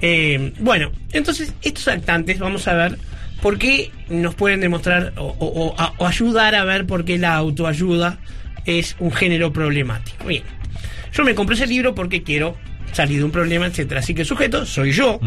Eh, 0.00 0.52
bueno, 0.60 0.92
entonces 1.12 1.52
estos 1.62 1.88
actantes, 1.88 2.38
vamos 2.38 2.66
a 2.68 2.74
ver 2.74 2.98
por 3.42 3.58
qué 3.58 3.90
nos 4.08 4.34
pueden 4.34 4.60
demostrar 4.60 5.12
o, 5.16 5.24
o- 5.26 5.66
o- 5.66 5.74
a- 5.80 5.94
o 5.98 6.06
ayudar 6.06 6.54
a 6.54 6.64
ver 6.64 6.86
por 6.86 7.04
qué 7.04 7.18
la 7.18 7.34
autoayuda 7.34 8.18
es 8.66 8.96
un 9.00 9.12
género 9.12 9.52
problemático. 9.52 10.24
Bien, 10.26 10.42
yo 11.14 11.24
me 11.24 11.34
compré 11.34 11.54
ese 11.54 11.66
libro 11.66 11.94
porque 11.94 12.22
quiero 12.22 12.56
salir 12.92 13.18
de 13.18 13.24
un 13.24 13.30
problema, 13.30 13.66
etcétera. 13.66 14.00
Así 14.00 14.14
que 14.14 14.22
el 14.22 14.26
sujeto 14.26 14.66
soy 14.66 14.92
yo. 14.92 15.20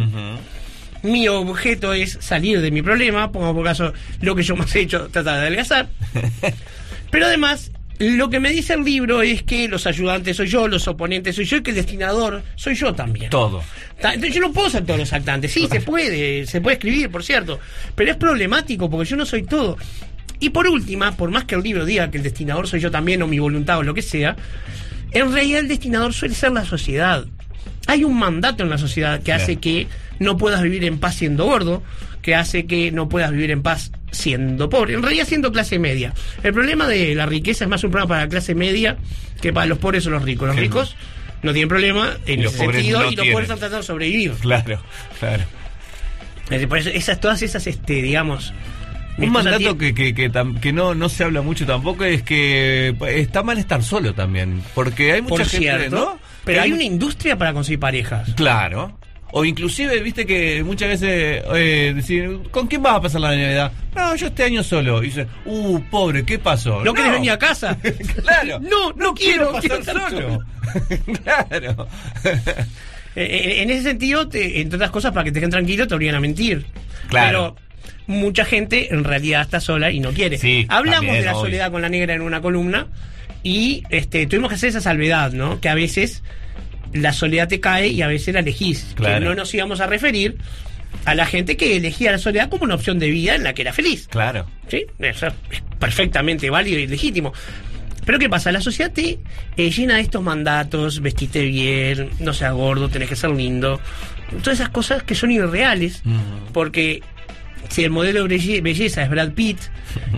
Mi 1.04 1.28
objeto 1.28 1.94
es 1.94 2.18
salir 2.20 2.60
de 2.60 2.72
mi 2.72 2.82
problema, 2.82 3.32
pongo 3.32 3.54
por 3.54 3.64
caso 3.64 3.94
lo 4.22 4.36
que 4.36 4.44
yo 4.44 4.56
más 4.56 4.76
he 4.76 4.82
hecho, 4.82 5.08
tratar 5.10 5.36
de 5.36 5.42
adelgazar. 5.42 5.88
Pero 7.12 7.28
además, 7.28 7.72
lo 8.00 8.30
que 8.30 8.40
me 8.40 8.50
dice 8.50 8.74
el 8.74 8.84
libro 8.84 9.22
es 9.22 9.44
que 9.44 9.68
los 9.68 9.88
ayudantes 9.88 10.38
soy 10.38 10.48
yo, 10.48 10.68
los 10.68 10.88
oponentes 10.88 11.36
soy 11.36 11.46
yo 11.46 11.58
y 11.58 11.64
que 11.64 11.72
el 11.72 11.78
destinador 11.78 12.44
soy 12.56 12.76
yo 12.76 12.94
también. 12.94 13.30
Todo. 13.30 13.64
Entonces 13.98 14.34
yo 14.34 14.42
no 14.42 14.52
puedo 14.52 14.70
ser 14.70 14.86
todos 14.86 15.00
los 15.00 15.14
actantes. 15.14 15.52
Sí, 15.52 15.68
se 15.72 15.82
puede, 15.82 16.46
se 16.46 16.62
puede 16.62 16.76
escribir, 16.76 17.10
por 17.10 17.24
cierto. 17.24 17.60
Pero 17.96 18.12
es 18.12 18.18
problemático 18.18 18.90
porque 18.90 19.10
yo 19.10 19.16
no 19.16 19.26
soy 19.26 19.44
todo. 19.44 19.78
Y 20.40 20.50
por 20.50 20.68
última, 20.68 21.16
por 21.16 21.32
más 21.32 21.46
que 21.46 21.56
el 21.56 21.64
libro 21.64 21.86
diga 21.86 22.12
que 22.12 22.18
el 22.18 22.24
destinador 22.24 22.68
soy 22.68 22.80
yo 22.80 22.92
también 22.92 23.22
o 23.24 23.28
mi 23.28 23.40
voluntad 23.40 23.80
o 23.80 23.84
lo 23.84 23.94
que 23.94 24.04
sea, 24.04 24.36
en 25.12 25.32
realidad 25.34 25.60
el 25.62 25.68
destinador 25.68 26.14
suele 26.14 26.36
ser 26.36 26.52
la 26.52 26.66
sociedad. 26.66 27.26
Hay 27.88 28.04
un 28.04 28.18
mandato 28.20 28.64
en 28.64 28.70
la 28.70 28.78
sociedad 28.78 29.22
que 29.22 29.32
hace 29.34 29.58
que 29.58 29.88
no 30.20 30.38
puedas 30.38 30.62
vivir 30.62 30.84
en 30.84 31.00
paz 31.00 31.16
siendo 31.16 31.46
gordo, 31.46 31.84
que 32.22 32.36
hace 32.36 32.66
que 32.66 32.92
no 32.92 33.08
puedas 33.08 33.32
vivir 33.32 33.52
en 33.52 33.62
paz 33.64 33.92
siendo 34.12 34.70
pobre, 34.70 34.94
en 34.96 35.02
realidad 35.04 35.26
siendo 35.26 35.52
clase 35.52 35.80
media. 35.80 36.14
El 36.44 36.54
problema 36.54 36.88
de 36.88 37.16
la 37.16 37.26
riqueza 37.26 37.64
es 37.66 37.70
más 37.70 37.84
un 37.84 37.92
problema 37.92 38.10
para 38.10 38.22
la 38.24 38.30
clase 38.30 38.56
media 38.56 38.98
que 39.42 39.54
para 39.54 39.66
los 39.68 39.78
pobres 39.78 40.06
o 40.08 40.10
los 40.10 40.24
ricos. 40.24 40.48
Los 40.48 40.56
Sí. 40.56 40.62
ricos 40.62 40.96
no 41.44 41.54
tienen 41.54 41.70
problema 41.70 42.18
en 42.26 42.44
los 42.44 42.54
ese 42.56 42.66
sentido 42.66 43.00
no 43.00 43.06
y 43.06 43.08
los 43.08 43.16
tienen. 43.16 43.34
pobres 43.34 43.46
están 43.46 43.60
tratando 43.60 43.78
de 43.78 43.84
sobrevivir. 43.84 44.32
Claro, 44.42 44.82
claro. 45.20 45.44
Por 46.68 46.78
eso 46.78 46.90
esas, 46.90 47.20
todas 47.20 47.42
esas, 47.42 47.68
este, 47.68 48.02
digamos. 48.02 48.54
Un 49.18 49.32
mandato 49.32 49.78
que, 49.78 49.94
que, 49.96 50.14
que, 50.14 50.32
tam- 50.32 50.60
que 50.60 50.72
no, 50.72 50.94
no 50.94 51.10
se 51.10 51.24
habla 51.24 51.42
mucho 51.42 51.66
tampoco 51.66 52.04
es 52.04 52.22
que 52.24 52.96
está 53.08 53.42
mal 53.44 53.58
estar 53.58 53.82
solo 53.84 54.14
también. 54.14 54.62
Porque 54.76 55.14
hay 55.14 55.22
mucha 55.22 55.36
por 55.38 55.46
gente, 55.46 55.58
cierto, 55.68 55.96
¿no? 55.96 56.20
pero 56.44 56.62
hay 56.62 56.72
una 56.72 56.84
industria 56.84 57.38
para 57.38 57.52
conseguir 57.54 57.80
parejas. 57.80 58.34
Claro. 58.36 58.98
O 59.32 59.44
inclusive, 59.44 60.00
viste 60.00 60.26
que 60.26 60.64
muchas 60.64 60.88
veces 60.88 61.44
eh, 61.54 61.92
decir, 61.94 62.40
¿con 62.50 62.68
quién 62.68 62.82
vas 62.82 62.96
a 62.96 63.02
pasar 63.02 63.20
la 63.22 63.36
Navidad? 63.36 63.72
No, 63.94 64.16
yo 64.16 64.28
este 64.28 64.44
año 64.44 64.64
solo. 64.64 65.04
Y 65.04 65.08
dice, 65.08 65.28
uh, 65.46 65.80
pobre, 65.92 66.24
¿qué 66.24 66.40
pasó? 66.40 66.82
¿No, 66.84 66.94
querés 66.94 67.12
venir 67.12 67.32
a 67.32 67.38
casa? 67.38 67.78
claro. 68.24 68.60
No, 68.62 68.94
no, 68.94 69.14
quiero, 69.14 69.52
pasar 69.52 69.62
quiero 69.62 69.76
estar 69.80 70.10
solo. 70.12 70.40
claro. 71.24 71.88
Eh, 72.24 72.42
eh, 73.16 73.62
en 73.64 73.70
ese 73.72 73.84
sentido, 73.84 74.30
te- 74.30 74.62
entre 74.62 74.78
otras 74.78 74.92
cosas, 74.92 75.12
para 75.12 75.24
que 75.26 75.32
te 75.32 75.40
queden 75.40 75.52
tranquilos, 75.52 75.88
te 75.88 75.96
obligan 75.96 76.16
a 76.16 76.20
mentir. 76.20 76.66
Claro. 77.10 77.56
Pero 77.56 77.67
mucha 78.08 78.46
gente 78.46 78.94
en 78.94 79.04
realidad 79.04 79.42
está 79.42 79.60
sola 79.60 79.92
y 79.92 80.00
no 80.00 80.12
quiere. 80.12 80.38
Sí, 80.38 80.66
Hablamos 80.70 81.00
también, 81.02 81.20
de 81.20 81.26
la 81.26 81.32
obvio. 81.34 81.46
soledad 81.46 81.72
con 81.72 81.82
la 81.82 81.90
negra 81.90 82.14
en 82.14 82.22
una 82.22 82.42
columna 82.42 82.88
y 83.44 83.84
este, 83.90 84.26
tuvimos 84.28 84.50
que 84.50 84.56
hacer 84.56 84.70
esa 84.70 84.82
salvedad, 84.82 85.32
¿no? 85.32 85.60
Que 85.60 85.70
a 85.70 85.76
veces 85.76 86.24
la 86.94 87.14
soledad 87.14 87.48
te 87.48 87.60
cae 87.60 87.88
y 87.90 88.02
a 88.02 88.08
veces 88.08 88.34
la 88.34 88.40
elegís. 88.42 88.94
Claro. 88.96 89.20
Que 89.20 89.26
no 89.26 89.36
nos 89.36 89.54
íbamos 89.54 89.82
a 89.82 89.88
referir 89.88 90.38
a 91.06 91.16
la 91.16 91.26
gente 91.26 91.58
que 91.58 91.78
elegía 91.78 92.12
la 92.12 92.18
soledad 92.18 92.50
como 92.50 92.64
una 92.64 92.76
opción 92.76 93.00
de 93.00 93.10
vida 93.10 93.36
en 93.36 93.44
la 93.44 93.54
que 93.54 93.62
era 93.62 93.74
feliz. 93.74 94.08
claro. 94.10 94.46
¿Sí? 94.68 94.86
Eso 95.00 95.28
es 95.28 95.34
perfectamente 95.80 96.50
válido 96.50 96.80
y 96.80 96.88
legítimo. 96.88 97.34
Pero 98.06 98.20
¿qué 98.20 98.30
pasa? 98.30 98.52
La 98.54 98.62
sociedad 98.62 98.92
te 98.92 99.20
eh, 99.58 99.70
llena 99.70 99.96
de 99.96 100.02
estos 100.02 100.24
mandatos, 100.24 101.02
vestite 101.02 101.42
bien, 101.44 102.10
no 102.20 102.34
seas 102.34 102.54
gordo, 102.54 102.88
tenés 102.90 103.10
que 103.10 103.18
ser 103.18 103.32
lindo, 103.32 103.82
todas 104.44 104.60
esas 104.60 104.70
cosas 104.70 105.04
que 105.04 105.14
son 105.14 105.32
irreales, 105.32 106.04
porque 106.54 107.02
si 107.70 107.84
el 107.84 107.90
modelo 107.92 108.28
de 108.28 108.36
belle- 108.38 108.62
belleza 108.62 109.04
es 109.04 109.10
Brad 109.10 109.32
Pitt 109.34 109.58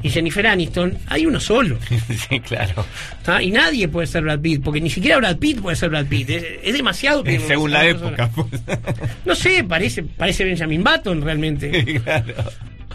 y 0.03 0.09
Jennifer 0.09 0.45
Aniston, 0.47 0.97
hay 1.07 1.25
uno 1.25 1.39
solo. 1.39 1.77
sí, 2.29 2.39
claro. 2.39 2.85
¿tá? 3.23 3.41
Y 3.41 3.51
nadie 3.51 3.87
puede 3.87 4.07
ser 4.07 4.23
Brad 4.23 4.39
Pitt, 4.39 4.61
porque 4.63 4.81
ni 4.81 4.89
siquiera 4.89 5.17
Brad 5.17 5.37
Pitt 5.37 5.59
puede 5.61 5.75
ser 5.75 5.89
Brad 5.89 6.05
Pitt. 6.07 6.29
Es, 6.29 6.45
es 6.63 6.73
demasiado. 6.73 7.23
que- 7.23 7.39
Según 7.39 7.71
la 7.71 7.85
época. 7.87 8.29
pues. 8.33 8.47
No 9.25 9.35
sé, 9.35 9.63
parece, 9.63 10.03
parece 10.03 10.43
Benjamin 10.45 10.83
Button 10.83 11.21
realmente. 11.21 11.99
claro. 12.03 12.33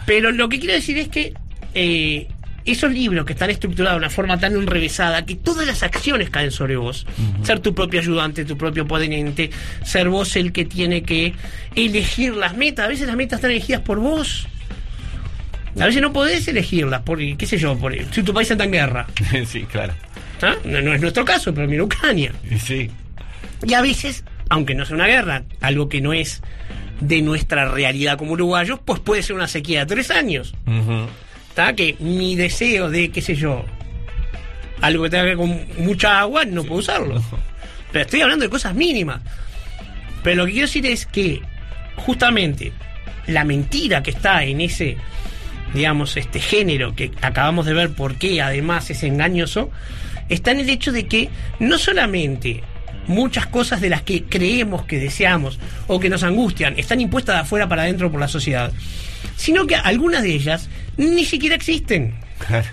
Pero 0.05 0.31
lo 0.31 0.47
que 0.49 0.59
quiero 0.59 0.73
decir 0.75 0.97
es 0.97 1.07
que 1.07 1.33
eh, 1.73 2.27
esos 2.65 2.91
libros 2.91 3.25
que 3.25 3.33
están 3.33 3.49
estructurados 3.49 3.99
de 3.99 4.05
una 4.05 4.09
forma 4.09 4.39
tan 4.39 4.53
enrevesada 4.53 5.25
que 5.25 5.35
todas 5.35 5.67
las 5.67 5.83
acciones 5.83 6.29
caen 6.29 6.51
sobre 6.51 6.75
vos, 6.75 7.05
ser 7.43 7.59
tu 7.59 7.73
propio 7.75 7.99
ayudante, 7.99 8.43
tu 8.43 8.57
propio 8.57 8.87
ponente, 8.87 9.51
ser 9.83 10.09
vos 10.09 10.35
el 10.35 10.51
que 10.51 10.65
tiene 10.65 11.03
que 11.03 11.33
elegir 11.75 12.35
las 12.35 12.57
metas, 12.57 12.85
a 12.85 12.87
veces 12.87 13.07
las 13.07 13.15
metas 13.15 13.37
están 13.37 13.51
elegidas 13.51 13.81
por 13.81 13.99
vos. 13.99 14.47
A 15.79 15.85
veces 15.85 16.01
no 16.01 16.13
podés 16.13 16.47
elegirlas, 16.47 17.01
por, 17.01 17.19
qué 17.19 17.45
sé 17.45 17.57
yo, 17.57 17.77
por, 17.77 17.93
si 18.11 18.23
tu 18.23 18.33
país 18.33 18.49
está 18.49 18.63
en 18.63 18.71
guerra. 18.71 19.05
sí, 19.45 19.63
claro. 19.63 19.93
¿ah? 20.41 20.55
No, 20.63 20.81
no 20.81 20.93
es 20.93 21.01
nuestro 21.01 21.25
caso, 21.25 21.53
pero 21.53 21.67
mira 21.67 21.83
Ucrania. 21.83 22.31
Sí. 22.63 22.89
Y 23.65 23.73
a 23.73 23.81
veces, 23.81 24.23
aunque 24.49 24.73
no 24.73 24.85
sea 24.85 24.95
una 24.95 25.07
guerra, 25.07 25.43
algo 25.61 25.89
que 25.89 26.01
no 26.01 26.13
es 26.13 26.41
de 27.01 27.21
nuestra 27.21 27.69
realidad 27.69 28.17
como 28.17 28.33
uruguayos, 28.33 28.79
pues 28.83 28.99
puede 28.99 29.21
ser 29.21 29.35
una 29.35 29.47
sequía 29.47 29.81
de 29.81 29.85
tres 29.87 30.11
años. 30.11 30.55
¿Está? 31.55 31.73
Que 31.73 31.95
mi 31.99 32.35
deseo 32.35 32.89
de, 32.89 33.11
qué 33.11 33.21
sé 33.21 33.33
yo, 33.33 33.63
algo 34.81 35.03
que 35.05 35.09
tenga 35.09 35.23
que 35.23 35.35
ver 35.35 35.37
con 35.37 35.65
mucha 35.85 36.19
agua, 36.19 36.43
no 36.43 36.65
puedo 36.65 36.79
usarlo. 36.79 37.23
Pero 37.93 38.03
estoy 38.03 38.19
hablando 38.19 38.43
de 38.43 38.49
cosas 38.49 38.75
mínimas. 38.75 39.21
Pero 40.21 40.35
lo 40.35 40.47
que 40.47 40.51
quiero 40.51 40.67
decir 40.67 40.85
es 40.85 41.05
que, 41.05 41.41
justamente, 41.95 42.73
la 43.27 43.45
mentira 43.45 44.03
que 44.03 44.11
está 44.11 44.43
en 44.43 44.59
ese, 44.59 44.97
digamos, 45.73 46.17
este 46.17 46.41
género 46.41 46.93
que 46.93 47.13
acabamos 47.21 47.65
de 47.65 47.73
ver 47.73 47.91
por 47.91 48.15
qué 48.15 48.41
además 48.41 48.89
es 48.89 49.03
engañoso, 49.03 49.71
está 50.27 50.51
en 50.51 50.59
el 50.59 50.69
hecho 50.69 50.91
de 50.91 51.07
que 51.07 51.29
no 51.59 51.77
solamente 51.77 52.63
muchas 53.07 53.47
cosas 53.47 53.79
de 53.79 53.91
las 53.91 54.01
que 54.01 54.25
creemos 54.25 54.83
que 54.83 54.99
deseamos 54.99 55.57
o 55.87 56.01
que 56.01 56.09
nos 56.09 56.23
angustian 56.23 56.77
están 56.77 56.99
impuestas 56.99 57.35
de 57.35 57.41
afuera 57.43 57.69
para 57.69 57.83
adentro 57.83 58.11
por 58.11 58.19
la 58.19 58.27
sociedad, 58.27 58.73
sino 59.37 59.65
que 59.67 59.75
algunas 59.75 60.21
de 60.21 60.33
ellas 60.33 60.69
ni 60.97 61.25
siquiera 61.25 61.55
existen. 61.55 62.13
Claro. 62.47 62.67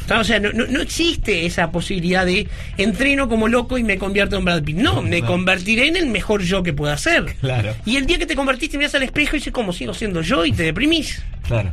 ¿Está? 0.00 0.20
O 0.20 0.24
sea, 0.24 0.38
no, 0.38 0.52
no, 0.52 0.66
no 0.66 0.82
existe 0.82 1.46
esa 1.46 1.70
posibilidad 1.70 2.26
de 2.26 2.46
entreno 2.76 3.26
como 3.28 3.48
loco 3.48 3.78
y 3.78 3.82
me 3.84 3.96
convierto 3.96 4.36
en 4.36 4.44
Brad 4.44 4.62
Pitt. 4.62 4.76
No, 4.76 5.00
me 5.00 5.22
convertiré 5.22 5.88
en 5.88 5.96
el 5.96 6.06
mejor 6.06 6.42
yo 6.42 6.62
que 6.62 6.74
pueda 6.74 6.96
ser. 6.98 7.36
Claro. 7.40 7.74
Y 7.86 7.96
el 7.96 8.04
día 8.04 8.18
que 8.18 8.26
te 8.26 8.36
convertiste, 8.36 8.76
miras 8.76 8.94
al 8.94 9.02
espejo 9.02 9.36
y 9.36 9.38
dices, 9.38 9.52
¿cómo 9.52 9.72
sigo 9.72 9.94
siendo 9.94 10.20
yo? 10.20 10.44
Y 10.44 10.52
te 10.52 10.62
deprimís. 10.64 11.22
Claro. 11.48 11.72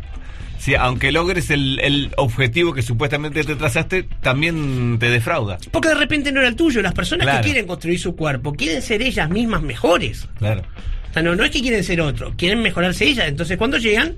Sí, 0.59 0.75
aunque 0.75 1.11
logres 1.11 1.49
el, 1.49 1.79
el 1.81 2.11
objetivo 2.17 2.71
que 2.71 2.83
supuestamente 2.83 3.43
te 3.43 3.55
trazaste, 3.55 4.03
también 4.21 4.97
te 4.99 5.09
defrauda. 5.09 5.57
Porque 5.71 5.89
de 5.89 5.95
repente 5.95 6.31
no 6.31 6.39
era 6.39 6.47
el 6.47 6.55
tuyo. 6.55 6.81
Las 6.81 6.93
personas 6.93 7.25
Claro. 7.25 7.39
que 7.41 7.45
quieren 7.45 7.65
construir 7.67 7.99
su 7.99 8.15
cuerpo 8.15 8.53
quieren 8.53 8.81
ser 8.81 9.01
ellas 9.01 9.27
mismas 9.29 9.61
mejores. 9.63 10.27
Claro. 10.37 10.61
O 11.09 11.13
sea, 11.13 11.21
no, 11.23 11.35
no 11.35 11.43
es 11.43 11.51
que 11.51 11.59
quieren 11.61 11.83
ser 11.83 11.99
otro, 11.99 12.33
quieren 12.37 12.61
mejorarse 12.61 13.05
ellas. 13.05 13.27
Entonces, 13.27 13.57
cuando 13.57 13.77
llegan, 13.77 14.15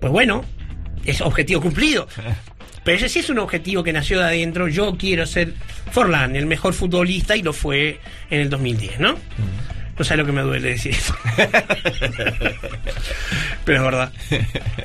pues 0.00 0.12
bueno, 0.12 0.44
es 1.04 1.20
objetivo 1.20 1.60
cumplido. 1.60 2.08
Pero 2.84 2.96
ese 2.96 3.10
sí 3.10 3.18
es 3.18 3.28
un 3.28 3.38
objetivo 3.38 3.82
que 3.82 3.92
nació 3.92 4.18
de 4.20 4.24
adentro. 4.24 4.66
Yo 4.66 4.96
quiero 4.96 5.26
ser 5.26 5.52
Forlán, 5.92 6.34
el 6.34 6.46
mejor 6.46 6.72
futbolista, 6.72 7.36
y 7.36 7.42
lo 7.42 7.52
fue 7.52 8.00
en 8.30 8.40
el 8.40 8.48
2010, 8.48 9.00
¿no? 9.00 9.16
No 9.98 10.04
sé 10.04 10.16
lo 10.16 10.24
que 10.24 10.32
me 10.32 10.40
duele 10.40 10.70
decir 10.70 10.92
eso. 10.94 11.14
Pero 13.66 13.78
es 13.78 13.84
verdad. 13.84 14.12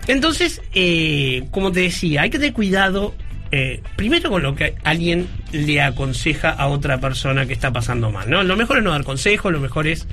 Entonces, 0.08 0.62
eh, 0.74 1.46
como 1.52 1.72
te 1.72 1.82
decía, 1.82 2.24
hay 2.24 2.30
que 2.30 2.38
tener 2.38 2.54
cuidado. 2.54 3.16
eh, 3.52 3.82
primero 3.96 4.30
con 4.30 4.44
lo 4.44 4.56
que 4.56 4.76
alguien 4.84 5.28
le 5.54 5.82
aconseja 5.82 6.50
a 6.50 6.68
otra 6.68 7.00
persona 7.00 7.46
que 7.46 7.54
está 7.54 7.72
pasando 7.72 8.12
mal, 8.12 8.30
¿no? 8.30 8.44
Lo 8.44 8.58
mejor 8.58 8.80
es 8.80 8.84
no 8.84 8.92
dar 8.92 9.06
consejos, 9.06 9.54
lo 9.54 9.62
mejor 9.62 9.88
es 9.88 10.06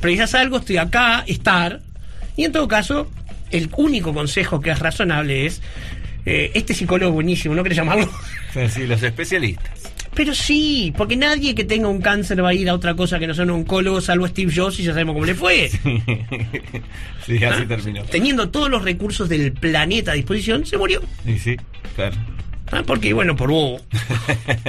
precisas 0.00 0.34
algo, 0.34 0.58
estoy 0.58 0.76
acá, 0.76 1.24
estar. 1.26 1.80
Y 2.36 2.44
en 2.44 2.52
todo 2.52 2.68
caso, 2.68 3.10
el 3.52 3.70
único 3.76 4.12
consejo 4.12 4.60
que 4.60 4.70
es 4.70 4.78
razonable 4.78 5.46
es 5.46 5.62
eh, 6.24 6.50
este 6.54 6.74
psicólogo 6.74 7.12
buenísimo, 7.12 7.54
¿no 7.54 7.62
querés 7.62 7.78
llamarlo? 7.78 8.08
Sí, 8.68 8.86
los 8.86 9.02
especialistas. 9.02 9.92
Pero 10.14 10.34
sí, 10.34 10.92
porque 10.96 11.16
nadie 11.16 11.54
que 11.54 11.64
tenga 11.64 11.88
un 11.88 12.02
cáncer 12.02 12.44
va 12.44 12.50
a 12.50 12.54
ir 12.54 12.68
a 12.68 12.74
otra 12.74 12.94
cosa 12.94 13.18
que 13.18 13.26
no 13.26 13.32
sea 13.32 13.44
un 13.44 13.50
oncólogo, 13.50 14.00
salvo 14.00 14.28
Steve 14.28 14.52
Jobs 14.54 14.78
y 14.78 14.82
ya 14.82 14.92
sabemos 14.92 15.14
cómo 15.14 15.24
le 15.24 15.34
fue. 15.34 15.70
sí, 17.24 17.42
así 17.44 17.64
terminó. 17.66 18.02
Teniendo 18.04 18.50
todos 18.50 18.68
los 18.68 18.82
recursos 18.82 19.28
del 19.28 19.52
planeta 19.52 20.12
a 20.12 20.14
disposición, 20.14 20.66
se 20.66 20.76
murió. 20.76 21.02
Y 21.26 21.38
sí, 21.38 21.56
claro. 21.96 22.16
Ah, 22.70 22.82
Porque, 22.86 23.12
bueno, 23.14 23.36
por 23.36 23.50
bobo. 23.50 23.80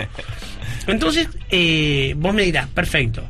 Entonces, 0.88 1.28
eh, 1.52 2.14
vos 2.18 2.34
me 2.34 2.44
dirás, 2.44 2.68
perfecto. 2.70 3.24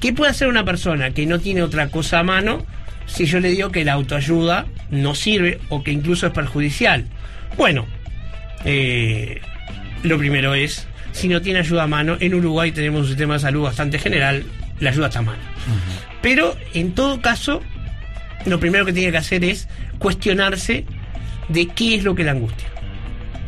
¿Qué 0.00 0.14
puede 0.14 0.30
hacer 0.30 0.48
una 0.48 0.64
persona 0.64 1.10
que 1.10 1.26
no 1.26 1.40
tiene 1.40 1.62
otra 1.62 1.88
cosa 1.88 2.20
a 2.20 2.22
mano 2.22 2.64
si 3.06 3.26
yo 3.26 3.38
le 3.38 3.50
digo 3.50 3.70
que 3.70 3.84
la 3.84 3.94
autoayuda 3.94 4.66
no 4.90 5.14
sirve 5.14 5.60
o 5.68 5.82
que 5.82 5.92
incluso 5.92 6.26
es 6.26 6.32
perjudicial? 6.32 7.04
Bueno, 7.56 7.86
eh, 8.64 9.40
lo 10.02 10.18
primero 10.18 10.54
es, 10.54 10.86
si 11.12 11.28
no 11.28 11.40
tiene 11.40 11.60
ayuda 11.60 11.84
a 11.84 11.86
mano, 11.86 12.16
en 12.20 12.34
Uruguay 12.34 12.72
tenemos 12.72 13.02
un 13.02 13.06
sistema 13.08 13.34
de 13.34 13.40
salud 13.40 13.62
bastante 13.62 13.98
general, 13.98 14.44
la 14.80 14.90
ayuda 14.90 15.06
está 15.06 15.20
a 15.20 15.22
mano. 15.22 15.42
Pero, 16.22 16.56
en 16.74 16.92
todo 16.92 17.20
caso, 17.20 17.62
lo 18.46 18.60
primero 18.60 18.84
que 18.84 18.92
tiene 18.92 19.10
que 19.10 19.18
hacer 19.18 19.44
es 19.44 19.68
cuestionarse 19.98 20.84
de 21.48 21.66
qué 21.68 21.96
es 21.96 22.04
lo 22.04 22.14
que 22.14 22.24
le 22.24 22.30
angustia. 22.30 22.68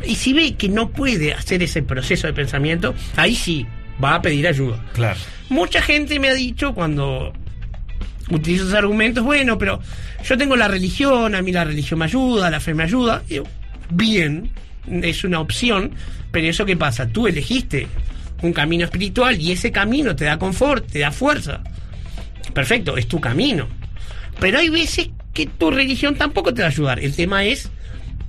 Y 0.05 0.15
si 0.15 0.33
ve 0.33 0.55
que 0.55 0.69
no 0.69 0.89
puede 0.89 1.33
hacer 1.33 1.63
ese 1.63 1.81
proceso 1.81 2.27
de 2.27 2.33
pensamiento, 2.33 2.93
ahí 3.15 3.35
sí 3.35 3.65
va 4.03 4.15
a 4.15 4.21
pedir 4.21 4.47
ayuda. 4.47 4.83
Claro. 4.93 5.19
Mucha 5.49 5.81
gente 5.81 6.19
me 6.19 6.29
ha 6.29 6.33
dicho 6.33 6.73
cuando 6.73 7.33
utilizo 8.29 8.63
esos 8.63 8.75
argumentos, 8.75 9.23
bueno, 9.23 9.57
pero 9.57 9.79
yo 10.23 10.37
tengo 10.37 10.55
la 10.55 10.67
religión, 10.67 11.35
a 11.35 11.41
mí 11.41 11.51
la 11.51 11.63
religión 11.63 11.99
me 11.99 12.05
ayuda, 12.05 12.49
la 12.49 12.59
fe 12.59 12.73
me 12.73 12.83
ayuda. 12.83 13.23
Bien, 13.89 14.49
es 14.87 15.23
una 15.23 15.39
opción, 15.39 15.91
pero 16.31 16.47
eso 16.47 16.65
qué 16.65 16.77
pasa, 16.77 17.07
tú 17.07 17.27
elegiste 17.27 17.87
un 18.41 18.53
camino 18.53 18.85
espiritual 18.85 19.39
y 19.39 19.51
ese 19.51 19.71
camino 19.71 20.15
te 20.15 20.25
da 20.25 20.37
confort, 20.37 20.85
te 20.85 20.99
da 20.99 21.11
fuerza. 21.11 21.61
Perfecto, 22.53 22.97
es 22.97 23.07
tu 23.07 23.19
camino. 23.19 23.67
Pero 24.39 24.59
hay 24.59 24.69
veces 24.69 25.09
que 25.33 25.47
tu 25.47 25.71
religión 25.71 26.15
tampoco 26.15 26.53
te 26.53 26.61
va 26.61 26.67
a 26.67 26.71
ayudar. 26.71 26.99
El 26.99 27.15
tema 27.15 27.45
es, 27.45 27.69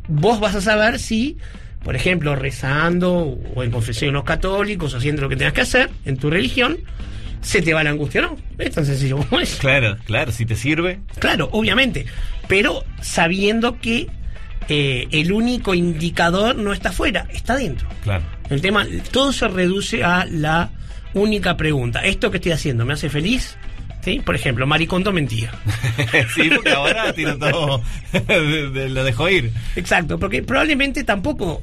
vos 0.08 0.40
vas 0.40 0.54
a 0.54 0.60
saber 0.60 0.98
si, 0.98 1.36
por 1.82 1.96
ejemplo, 1.96 2.36
rezando 2.36 3.38
o 3.54 3.62
en 3.62 3.70
confesión 3.70 4.14
los 4.14 4.24
católicos, 4.24 4.94
haciendo 4.94 5.22
lo 5.22 5.28
que 5.28 5.36
tengas 5.36 5.52
que 5.52 5.62
hacer 5.62 5.90
en 6.04 6.16
tu 6.16 6.30
religión, 6.30 6.78
se 7.44 7.62
te 7.62 7.74
va 7.74 7.84
la 7.84 7.90
angustia, 7.90 8.22
¿no? 8.22 8.36
Es 8.58 8.74
tan 8.74 8.86
sencillo 8.86 9.18
como 9.18 9.40
es. 9.40 9.56
Claro, 9.56 9.96
claro, 10.06 10.32
si 10.32 10.46
te 10.46 10.56
sirve. 10.56 11.00
Claro, 11.18 11.48
obviamente. 11.52 12.06
Pero 12.48 12.84
sabiendo 13.00 13.78
que 13.80 14.08
eh, 14.68 15.06
el 15.10 15.30
único 15.30 15.74
indicador 15.74 16.56
no 16.56 16.72
está 16.72 16.88
afuera, 16.88 17.28
está 17.32 17.56
dentro. 17.56 17.86
Claro. 18.02 18.24
El 18.48 18.60
tema, 18.60 18.86
todo 19.12 19.32
se 19.32 19.46
reduce 19.48 20.02
a 20.02 20.24
la 20.24 20.70
única 21.12 21.56
pregunta. 21.56 22.00
¿Esto 22.00 22.30
que 22.30 22.38
estoy 22.38 22.52
haciendo 22.52 22.86
me 22.86 22.94
hace 22.94 23.10
feliz? 23.10 23.56
¿Sí? 24.02 24.20
Por 24.20 24.34
ejemplo, 24.34 24.66
Maricondo 24.66 25.12
mentía. 25.12 25.52
sí, 26.34 26.50
porque 26.54 26.70
ahora 26.70 27.12
tiro 27.12 27.38
todo. 27.38 27.82
lo 28.28 29.04
dejó 29.04 29.28
ir. 29.28 29.52
Exacto, 29.76 30.18
porque 30.18 30.42
probablemente 30.42 31.04
tampoco... 31.04 31.62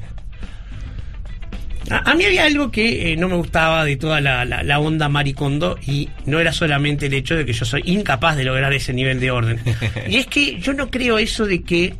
A, 1.91 2.11
a 2.11 2.15
mí 2.15 2.25
había 2.25 2.45
algo 2.45 2.71
que 2.71 3.11
eh, 3.13 3.17
no 3.17 3.27
me 3.27 3.35
gustaba 3.35 3.83
de 3.85 3.95
toda 3.97 4.21
la, 4.21 4.45
la- 4.45 4.63
la 4.63 4.79
onda 4.79 5.09
maricondo 5.09 5.77
y 5.85 6.09
no 6.25 6.39
era 6.39 6.51
solamente 6.53 7.05
el 7.07 7.13
hecho 7.13 7.35
de 7.35 7.45
que 7.45 7.53
yo 7.53 7.65
soy 7.65 7.83
incapaz 7.85 8.37
de 8.37 8.43
lograr 8.45 8.71
ese 8.73 8.93
nivel 8.93 9.19
de 9.19 9.31
orden. 9.31 9.59
Y 10.07 10.17
es 10.17 10.27
que 10.27 10.59
yo 10.59 10.73
no 10.73 10.89
creo 10.89 11.17
eso 11.17 11.45
de 11.45 11.61
que 11.63 11.93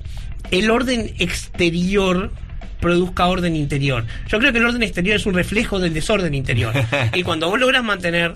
el 0.51 0.69
orden 0.71 1.13
exterior 1.19 2.31
produzca 2.79 3.27
orden 3.27 3.55
interior. 3.55 4.05
Yo 4.27 4.39
creo 4.39 4.51
que 4.51 4.57
el 4.57 4.65
orden 4.65 4.81
exterior 4.83 5.15
es 5.15 5.25
un 5.25 5.33
reflejo 5.35 5.79
del 5.79 5.93
desorden 5.93 6.33
interior. 6.33 6.73
Y 7.13 7.23
cuando 7.23 7.49
vos 7.49 7.59
logras 7.59 7.83
mantener, 7.83 8.35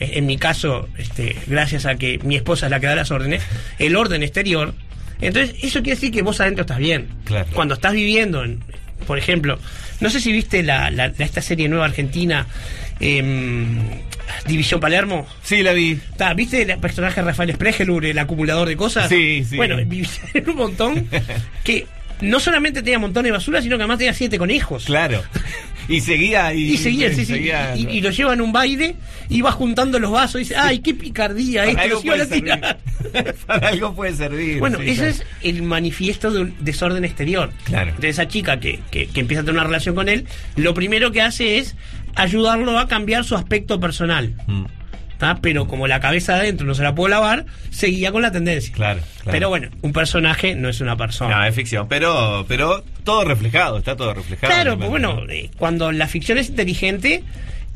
eh, 0.00 0.12
en 0.14 0.26
mi 0.26 0.38
caso, 0.38 0.88
este, 0.96 1.36
gracias 1.46 1.84
a 1.86 1.96
que 1.96 2.18
mi 2.24 2.36
esposa 2.36 2.66
es 2.66 2.70
la 2.70 2.80
que 2.80 2.86
da 2.86 2.94
las 2.94 3.10
órdenes, 3.10 3.42
el 3.78 3.94
orden 3.96 4.22
exterior, 4.22 4.72
entonces 5.20 5.54
eso 5.62 5.82
quiere 5.82 5.96
decir 5.96 6.10
que 6.10 6.22
vos 6.22 6.40
adentro 6.40 6.62
estás 6.62 6.78
bien. 6.78 7.08
Claro. 7.24 7.46
Cuando 7.52 7.74
estás 7.74 7.92
viviendo, 7.92 8.42
en- 8.44 8.60
por 9.02 9.18
ejemplo, 9.18 9.58
no 10.00 10.10
sé 10.10 10.20
si 10.20 10.32
viste 10.32 10.62
la, 10.62 10.90
la- 10.90 11.08
la- 11.08 11.24
esta 11.24 11.40
serie 11.42 11.68
nueva 11.68 11.84
argentina, 11.86 12.46
em, 13.00 13.78
División 14.46 14.80
Palermo. 14.80 15.26
Sí, 15.42 15.62
la 15.62 15.72
vi. 15.72 15.92
Está, 15.92 16.34
¿Viste 16.34 16.62
el 16.62 16.78
personaje 16.78 17.20
de 17.20 17.26
Rafael 17.26 17.52
Spregelur, 17.54 18.04
el 18.06 18.18
acumulador 18.18 18.68
de 18.68 18.76
cosas? 18.76 19.08
Sí, 19.08 19.44
sí. 19.48 19.56
Bueno, 19.56 19.78
en 20.34 20.50
un 20.50 20.56
montón 20.56 21.08
que 21.64 21.86
no 22.22 22.40
solamente 22.40 22.82
tenía 22.82 22.98
montones 22.98 23.28
de 23.28 23.32
basura, 23.32 23.60
sino 23.60 23.76
que 23.76 23.82
además 23.82 23.98
tenía 23.98 24.14
siete 24.14 24.38
conejos. 24.38 24.84
Claro. 24.84 25.22
Y 25.88 26.00
seguía 26.00 26.54
y, 26.54 26.72
Y 26.74 26.76
seguía, 26.78 27.08
sí, 27.10 27.16
sí. 27.16 27.26
seguía- 27.26 27.74
Y, 27.76 27.88
y 27.88 28.00
lo 28.00 28.10
llevan 28.10 28.38
a 28.38 28.42
un 28.44 28.52
baile, 28.52 28.94
iba 29.28 29.50
juntando 29.50 29.98
los 29.98 30.12
vasos 30.12 30.36
y 30.36 30.38
dice, 30.44 30.56
¡ay, 30.56 30.78
qué 30.78 30.94
picardía! 30.94 31.64
Esto 31.66 31.80
algo 31.82 32.02
puede 32.02 32.22
a 32.22 32.26
tirar. 32.28 32.78
servir. 33.12 33.34
Para 33.46 33.68
algo 33.68 33.94
puede 33.94 34.14
servir. 34.14 34.60
Bueno, 34.60 34.78
sí, 34.78 34.84
ese 34.90 34.94
claro. 35.00 35.10
es 35.10 35.24
el 35.42 35.62
manifiesto 35.64 36.30
de 36.30 36.40
un 36.42 36.54
desorden 36.60 37.04
exterior. 37.04 37.50
Claro. 37.64 37.92
De 37.98 38.08
esa 38.08 38.28
chica 38.28 38.60
que, 38.60 38.78
que, 38.92 39.08
que 39.08 39.20
empieza 39.20 39.42
a 39.42 39.44
tener 39.44 39.56
una 39.60 39.64
relación 39.66 39.94
con 39.96 40.08
él, 40.08 40.26
lo 40.56 40.72
primero 40.72 41.10
que 41.10 41.20
hace 41.20 41.58
es 41.58 41.74
ayudarlo 42.14 42.78
a 42.78 42.86
cambiar 42.86 43.24
su 43.24 43.34
aspecto 43.34 43.80
personal. 43.80 44.34
Mm, 44.46 44.64
¿tá? 45.22 45.38
Pero 45.40 45.68
como 45.68 45.86
la 45.86 46.00
cabeza 46.00 46.34
de 46.34 46.40
adentro 46.40 46.66
no 46.66 46.74
se 46.74 46.82
la 46.82 46.96
pudo 46.96 47.06
lavar, 47.06 47.46
seguía 47.70 48.10
con 48.10 48.22
la 48.22 48.32
tendencia. 48.32 48.74
Claro, 48.74 49.02
claro. 49.22 49.30
Pero 49.30 49.48
bueno, 49.50 49.68
un 49.80 49.92
personaje 49.92 50.56
no 50.56 50.68
es 50.68 50.80
una 50.80 50.96
persona. 50.96 51.36
No, 51.38 51.44
es 51.44 51.54
ficción, 51.54 51.86
pero, 51.86 52.44
pero 52.48 52.82
todo 53.04 53.24
reflejado, 53.24 53.78
está 53.78 53.94
todo 53.94 54.14
reflejado. 54.14 54.52
claro, 54.52 54.76
pues 54.76 54.90
bueno, 54.90 55.22
eh, 55.30 55.48
cuando 55.58 55.92
la 55.92 56.08
ficción 56.08 56.38
es 56.38 56.48
inteligente, 56.48 57.22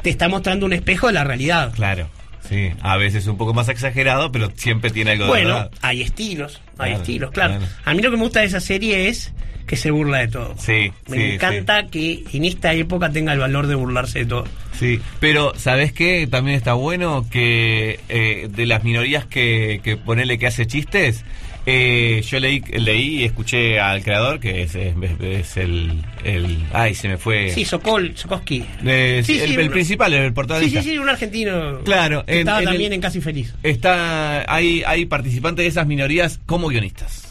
te 0.02 0.11
está 0.11 0.26
mostrando 0.28 0.66
un 0.66 0.72
espejo 0.72 1.06
de 1.06 1.12
la 1.12 1.22
realidad. 1.22 1.72
Claro, 1.72 2.09
sí. 2.48 2.72
A 2.82 2.96
veces 2.96 3.28
un 3.28 3.37
poco 3.37 3.54
más 3.54 3.68
exagerado, 3.68 4.32
pero 4.32 4.50
siempre 4.56 4.90
tiene 4.90 5.12
algo 5.12 5.26
de 5.26 5.30
Bueno, 5.30 5.70
hay 5.82 6.02
estilos, 6.02 6.61
hay 6.78 6.90
Claro, 6.90 6.96
estilos, 6.96 7.30
claro. 7.30 7.59
claro. 7.59 7.72
A 7.85 7.94
mí 7.94 8.02
lo 8.02 8.11
que 8.11 8.16
me 8.16 8.24
gusta 8.24 8.40
de 8.40 8.46
esa 8.46 8.59
serie 8.59 9.09
es 9.09 9.32
que 9.66 9.76
se 9.76 9.90
burla 9.90 10.18
de 10.18 10.29
todo. 10.29 10.55
Sí, 10.59 10.92
Me 11.09 11.16
sí, 11.16 11.22
encanta 11.35 11.87
que 11.87 12.22
en 12.33 12.44
esta 12.44 12.72
época 12.74 13.11
tenga 13.11 13.33
el 13.33 13.38
valor 13.40 13.66
de 13.66 13.74
burlarse 13.74 14.20
de 14.20 14.26
todo. 14.26 14.44
Sí, 14.79 15.00
pero 15.20 15.52
¿sabes 15.57 15.92
qué? 15.92 16.26
También 16.31 16.57
está 16.57 16.74
bueno 16.74 17.26
que 17.31 17.98
eh, 18.09 18.48
de 18.50 18.66
las 18.66 18.85
minorías 18.85 19.24
que, 19.26 19.81
que 19.83 19.96
ponele 19.96 20.38
que 20.38 20.46
hace 20.46 20.66
chistes, 20.66 21.24
eh, 21.68 22.22
yo 22.29 22.38
leí, 22.38 22.61
leí 22.61 23.22
y 23.22 23.24
escuché 23.24 23.81
al 23.81 24.02
creador, 24.05 24.38
que 24.38 24.62
es, 24.62 24.74
es- 24.76 24.94
es 25.20 25.57
el, 25.57 26.00
el... 26.24 26.59
Ay, 26.72 26.94
se 26.94 27.09
me 27.09 27.16
fue... 27.16 27.50
Sí, 27.50 27.64
Sokol, 27.64 28.12
Sokoski. 28.16 28.64
Eh, 28.85 29.22
Sí, 29.24 29.40
el, 29.40 29.48
sí, 29.48 29.55
el 29.55 29.61
uno- 29.62 29.72
principal, 29.72 30.12
el 30.14 30.29
Sí, 30.29 30.33
protagonista. 30.33 30.83
sí, 30.83 30.90
sí, 30.90 30.98
un 30.98 31.09
argentino. 31.09 31.81
Claro, 31.85 32.24
que 32.24 32.33
en- 32.35 32.38
estaba 32.40 32.59
en 32.61 32.64
también 32.66 32.92
el- 32.92 32.96
en 32.96 33.00
Casi 33.00 33.20
Feliz. 33.20 33.52
Está, 33.64 34.44
hay, 34.52 34.85
hay 34.87 35.07
participantes 35.07 35.64
de 35.64 35.68
esas 35.68 35.87
minorías 35.88 36.38
como 36.46 36.68
guionistas. 36.68 37.24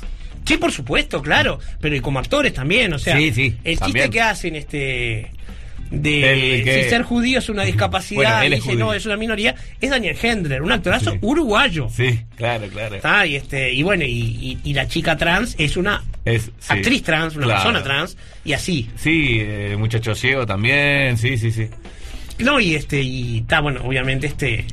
Sí, 0.45 0.57
por 0.57 0.71
supuesto, 0.71 1.21
claro. 1.21 1.59
Pero 1.81 1.95
y 1.95 1.99
como 2.01 2.19
actores 2.19 2.53
también, 2.53 2.93
o 2.93 2.99
sea. 2.99 3.17
Sí, 3.17 3.31
sí, 3.33 3.57
El 3.63 3.79
chiste 3.79 4.09
que 4.09 4.21
hacen, 4.21 4.55
este. 4.55 5.31
De 5.91 6.61
que- 6.65 6.83
si 6.83 6.89
ser 6.89 7.03
judío 7.03 7.37
es 7.37 7.47
una 7.47 7.63
discapacidad, 7.63 8.39
Bueno, 8.41 8.55
y 8.55 8.59
dice 8.59 8.75
no, 8.75 8.91
es 8.93 9.05
una 9.05 9.17
minoría, 9.17 9.53
es 9.79 9.89
Daniel 9.91 10.17
Hendler, 10.19 10.63
un 10.63 10.71
actorazo 10.71 11.11
Sí. 11.11 11.17
uruguayo. 11.21 11.87
Sí, 11.95 12.21
claro, 12.35 12.67
claro. 12.69 12.95
Está, 12.95 13.25
y 13.27 13.35
este, 13.35 13.71
y 13.71 13.83
bueno, 13.83 14.03
y, 14.03 14.09
y- 14.09 14.57
y 14.63 14.73
la 14.73 14.87
chica 14.87 15.15
trans 15.15 15.53
es 15.59 15.77
una 15.77 16.03
Es, 16.25 16.45
sí. 16.45 16.49
actriz 16.69 17.03
trans, 17.03 17.35
una 17.35 17.45
Claro. 17.45 17.61
persona 17.61 17.83
trans, 17.83 18.17
y 18.43 18.53
así. 18.53 18.89
Sí, 18.97 19.37
eh, 19.39 19.75
muchacho 19.77 20.15
ciego 20.15 20.45
también, 20.47 21.17
sí, 21.19 21.37
sí, 21.37 21.51
sí. 21.51 21.67
No, 22.39 22.59
y 22.59 22.73
este, 22.73 23.01
y 23.03 23.37
está, 23.39 23.59
bueno, 23.61 23.81
obviamente 23.83 24.25
este. 24.27 24.65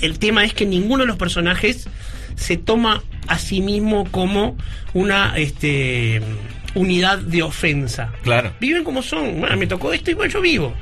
El 0.00 0.18
tema 0.18 0.44
es 0.46 0.54
que 0.54 0.64
ninguno 0.64 1.02
de 1.02 1.08
los 1.08 1.18
personajes 1.18 1.86
se 2.40 2.56
toma 2.56 3.02
a 3.28 3.38
sí 3.38 3.60
mismo 3.60 4.06
como 4.10 4.56
una 4.94 5.34
este 5.36 6.20
unidad 6.74 7.18
de 7.18 7.42
ofensa. 7.42 8.10
Claro. 8.22 8.52
Viven 8.60 8.82
como 8.82 9.02
son. 9.02 9.40
Bueno, 9.40 9.56
me 9.56 9.66
tocó 9.66 9.92
esto 9.92 10.10
y 10.10 10.14
bueno, 10.14 10.32
yo 10.32 10.40
vivo. 10.40 10.74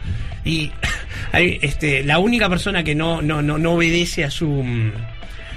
Y 0.45 0.71
hay, 1.33 1.59
este, 1.63 2.05
la 2.05 2.19
única 2.21 2.49
persona 2.49 2.85
que 2.85 2.95
no, 2.95 3.21
no, 3.23 3.43
no, 3.43 3.59
no 3.59 3.73
obedece 3.73 4.25
a 4.25 4.31
su 4.31 4.65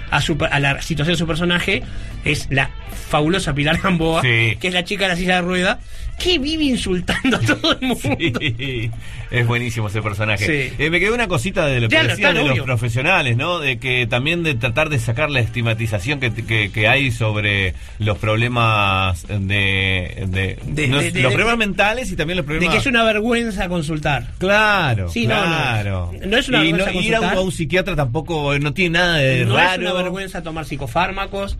a 0.09 0.19
su 0.21 0.37
a 0.49 0.59
la 0.59 0.81
situación 0.81 1.13
de 1.13 1.17
su 1.19 1.27
personaje 1.27 1.83
es 2.25 2.47
la 2.49 2.69
fabulosa 3.09 3.53
Pilar 3.53 3.79
Gamboa, 3.79 4.21
Sí. 4.21 4.57
que 4.59 4.67
es 4.67 4.73
la 4.73 4.83
chica 4.83 5.03
de 5.03 5.09
la 5.09 5.15
silla 5.15 5.35
de 5.35 5.41
rueda, 5.41 5.79
que 6.19 6.37
vive 6.39 6.65
insultando 6.65 7.37
a 7.37 7.39
todo 7.39 7.77
el 7.79 7.87
mundo. 7.87 7.99
Sí, 8.11 8.91
es 9.31 9.47
buenísimo 9.47 9.87
ese 9.87 10.01
personaje. 10.01 10.45
Sí. 10.69 10.75
Eh, 10.77 10.89
me 10.89 10.99
quedó 10.99 11.13
una 11.15 11.27
cosita 11.27 11.65
de 11.65 11.79
lo 11.79 11.87
que 11.89 11.95
Ya, 11.95 12.03
no, 12.03 12.09
decían 12.09 12.33
claro, 12.33 12.47
de 12.49 12.55
los 12.55 12.65
profesionales, 12.65 13.37
¿no? 13.37 13.59
De 13.59 13.79
que 13.79 14.05
también 14.07 14.43
de 14.43 14.55
tratar 14.55 14.89
de 14.89 14.99
sacar 14.99 15.31
la 15.31 15.39
estigmatización 15.39 16.19
que, 16.19 16.31
que, 16.33 16.69
que 16.71 16.87
hay 16.87 17.11
sobre 17.11 17.73
los 17.99 18.17
problemas 18.17 19.25
de, 19.27 20.25
de, 20.27 20.57
De- 20.65 20.87
no, 20.89 20.99
de- 20.99 21.11
de- 21.11 21.21
los 21.21 21.31
de- 21.31 21.35
problemas 21.37 21.57
mentales 21.57 22.11
y 22.11 22.15
también 22.15 22.37
los 22.37 22.45
De 22.45 22.49
problemas 22.51 22.73
que 22.75 22.79
es 22.81 22.85
una 22.87 23.03
vergüenza 23.03 23.69
consultar. 23.69 24.27
Claro, 24.37 25.09
Sí, 25.09 25.25
no, 25.27 25.35
no. 25.35 25.41
claro. 25.47 26.11
No 26.27 26.37
es 26.37 26.49
una 26.49 26.63
y 26.65 26.71
vergüenza 26.73 26.91
ir 27.01 27.15
a 27.15 27.19
un, 27.19 27.23
consultar. 27.25 27.37
a 27.37 27.41
un 27.41 27.51
psiquiatra 27.51 27.95
tampoco 27.95 28.59
no 28.59 28.73
tiene 28.73 28.99
nada 28.99 29.15
de 29.17 29.45
no 29.45 29.55
raro. 29.55 29.71
es 29.73 29.79
una 29.91 29.93
vergüenza 29.93 30.43
tomar 30.43 30.65
psicofármacos. 30.65 31.57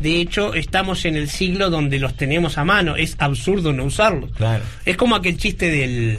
De 0.00 0.20
hecho, 0.20 0.54
estamos 0.54 1.04
en 1.04 1.16
el 1.16 1.28
siglo 1.28 1.70
donde 1.70 1.98
los 1.98 2.16
tenemos 2.16 2.58
a 2.58 2.64
mano. 2.64 2.96
Es 2.96 3.16
absurdo 3.18 3.72
no 3.72 3.84
usarlos. 3.84 4.32
Claro. 4.32 4.62
Es 4.84 4.96
como 4.96 5.14
aquel 5.14 5.36
chiste 5.36 5.70
del, 5.70 6.18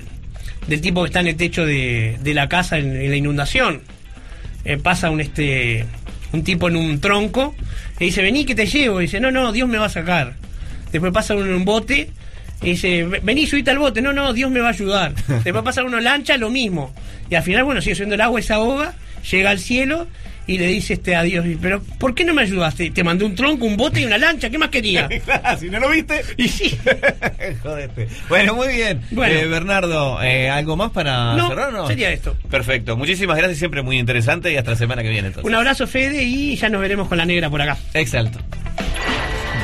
del 0.67 0.81
tipo 0.81 1.03
que 1.03 1.07
está 1.07 1.19
en 1.19 1.27
el 1.27 1.35
techo 1.35 1.65
de, 1.65 2.17
de 2.21 2.33
la 2.33 2.47
casa 2.47 2.77
en, 2.77 2.95
en 2.95 3.09
la 3.09 3.15
inundación. 3.17 3.81
Eh, 4.63 4.77
pasa 4.77 5.11
un 5.11 5.21
este 5.21 5.85
un 6.33 6.43
tipo 6.43 6.67
en 6.67 6.75
un 6.75 6.99
tronco 6.99 7.55
y 7.99 8.05
dice, 8.05 8.21
vení 8.21 8.45
que 8.45 8.55
te 8.55 8.65
llevo. 8.65 8.99
Y 8.99 9.05
dice, 9.05 9.19
no, 9.19 9.31
no, 9.31 9.51
Dios 9.51 9.69
me 9.69 9.77
va 9.77 9.85
a 9.85 9.89
sacar. 9.89 10.33
Después 10.91 11.13
pasa 11.13 11.35
uno 11.35 11.45
en 11.45 11.53
un 11.53 11.65
bote 11.65 12.09
y 12.61 12.71
dice, 12.71 13.03
vení, 13.03 13.45
subite 13.45 13.71
al 13.71 13.79
bote. 13.79 14.01
No, 14.01 14.13
no, 14.13 14.33
Dios 14.33 14.49
me 14.49 14.59
va 14.59 14.67
a 14.67 14.71
ayudar. 14.71 15.13
Después 15.43 15.63
pasa 15.63 15.83
uno 15.83 15.97
en 15.97 16.03
lancha, 16.03 16.37
lo 16.37 16.49
mismo. 16.49 16.93
Y 17.29 17.35
al 17.35 17.43
final, 17.43 17.63
bueno, 17.63 17.81
sigue 17.81 17.95
subiendo 17.95 18.15
el 18.15 18.21
agua 18.21 18.41
se 18.41 18.53
ahoga, 18.53 18.93
llega 19.29 19.49
al 19.49 19.59
cielo 19.59 20.07
y 20.47 20.57
le 20.57 20.67
dice 20.67 20.93
este 20.93 21.15
a 21.15 21.23
Dios, 21.23 21.45
pero 21.61 21.81
¿por 21.99 22.13
qué 22.13 22.23
no 22.23 22.33
me 22.33 22.43
ayudaste? 22.43 22.91
Te 22.91 23.03
mandé 23.03 23.25
un 23.25 23.35
tronco, 23.35 23.65
un 23.65 23.77
bote 23.77 24.01
y 24.01 24.05
una 24.05 24.17
lancha, 24.17 24.49
¿qué 24.49 24.57
más 24.57 24.69
quería? 24.69 25.09
si 25.59 25.69
no 25.69 25.79
lo 25.79 25.89
viste. 25.89 26.21
Y 26.37 26.47
sí. 26.47 26.77
Jodete. 27.63 28.07
Bueno, 28.29 28.53
muy 28.55 28.67
bien. 28.69 29.01
Bueno. 29.11 29.33
Eh, 29.39 29.47
Bernardo, 29.47 30.21
eh, 30.21 30.49
¿algo 30.49 30.75
más 30.75 30.91
para 30.91 31.35
No, 31.35 31.47
cerrar? 31.49 31.69
o 31.69 31.71
No, 31.71 31.87
sería 31.87 32.11
esto. 32.11 32.35
Perfecto. 32.49 32.95
Muchísimas 32.97 33.37
gracias, 33.37 33.57
siempre 33.59 33.81
muy 33.81 33.97
interesante 33.97 34.51
y 34.51 34.57
hasta 34.57 34.71
la 34.71 34.77
semana 34.77 35.01
que 35.03 35.09
viene. 35.09 35.27
Entonces. 35.29 35.47
Un 35.49 35.55
abrazo, 35.55 35.87
Fede, 35.87 36.23
y 36.23 36.55
ya 36.55 36.69
nos 36.69 36.81
veremos 36.81 37.07
con 37.07 37.17
la 37.17 37.25
negra 37.25 37.49
por 37.49 37.61
acá. 37.61 37.77
Excelente. 37.93 38.39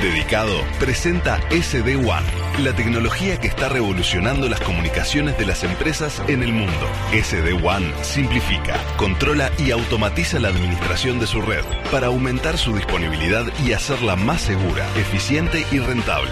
Dedicado 0.01 0.63
presenta 0.79 1.39
SD 1.51 1.95
One, 1.97 2.25
la 2.63 2.73
tecnología 2.73 3.39
que 3.39 3.47
está 3.47 3.69
revolucionando 3.69 4.47
las 4.47 4.59
comunicaciones 4.59 5.37
de 5.37 5.45
las 5.45 5.63
empresas 5.63 6.21
en 6.27 6.43
el 6.43 6.53
mundo. 6.53 6.87
SD 7.11 7.53
One 7.63 7.91
simplifica, 8.03 8.79
controla 8.97 9.51
y 9.57 9.71
automatiza 9.71 10.39
la 10.39 10.49
administración 10.49 11.19
de 11.19 11.27
su 11.27 11.41
red 11.41 11.63
para 11.91 12.07
aumentar 12.07 12.57
su 12.57 12.75
disponibilidad 12.75 13.45
y 13.65 13.73
hacerla 13.73 14.15
más 14.15 14.41
segura, 14.41 14.87
eficiente 14.95 15.65
y 15.71 15.79
rentable. 15.79 16.31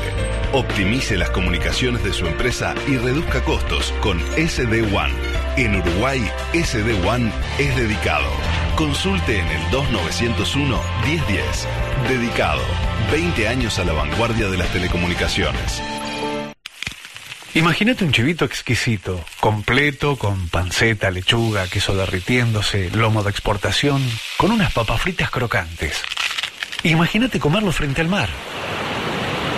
Optimice 0.54 1.18
las 1.18 1.32
comunicaciones 1.32 2.04
de 2.04 2.14
su 2.14 2.28
empresa 2.28 2.76
y 2.88 2.98
reduzca 2.98 3.44
costos 3.44 3.92
con 4.02 4.20
SD 4.38 4.96
One. 4.96 5.14
En 5.58 5.76
Uruguay, 5.76 6.22
SD 6.54 7.08
One 7.08 7.32
es 7.58 7.76
dedicado. 7.76 8.30
Consulte 8.76 9.40
en 9.40 9.48
el 9.48 9.72
2901 9.72 10.80
1010. 11.06 11.68
Dedicado. 12.08 12.62
20 13.12 13.48
años 13.48 13.80
a 13.80 13.84
la 13.84 13.94
vanguardia 13.94 14.48
de 14.48 14.58
las 14.58 14.72
telecomunicaciones. 14.72 15.82
Imagínate 17.60 18.06
un 18.06 18.14
chivito 18.14 18.46
exquisito, 18.46 19.20
completo, 19.42 20.16
con 20.16 20.48
panceta, 20.48 21.12
lechuga, 21.12 21.68
queso 21.68 21.94
derritiéndose, 21.94 22.90
lomo 22.92 23.22
de 23.22 23.32
exportación, 23.32 24.02
con 24.38 24.52
unas 24.52 24.72
papas 24.72 25.02
fritas 25.02 25.30
crocantes. 25.30 26.02
Imagínate 26.84 27.38
comerlo 27.38 27.74
frente 27.74 28.00
al 28.00 28.08
mar, 28.08 28.30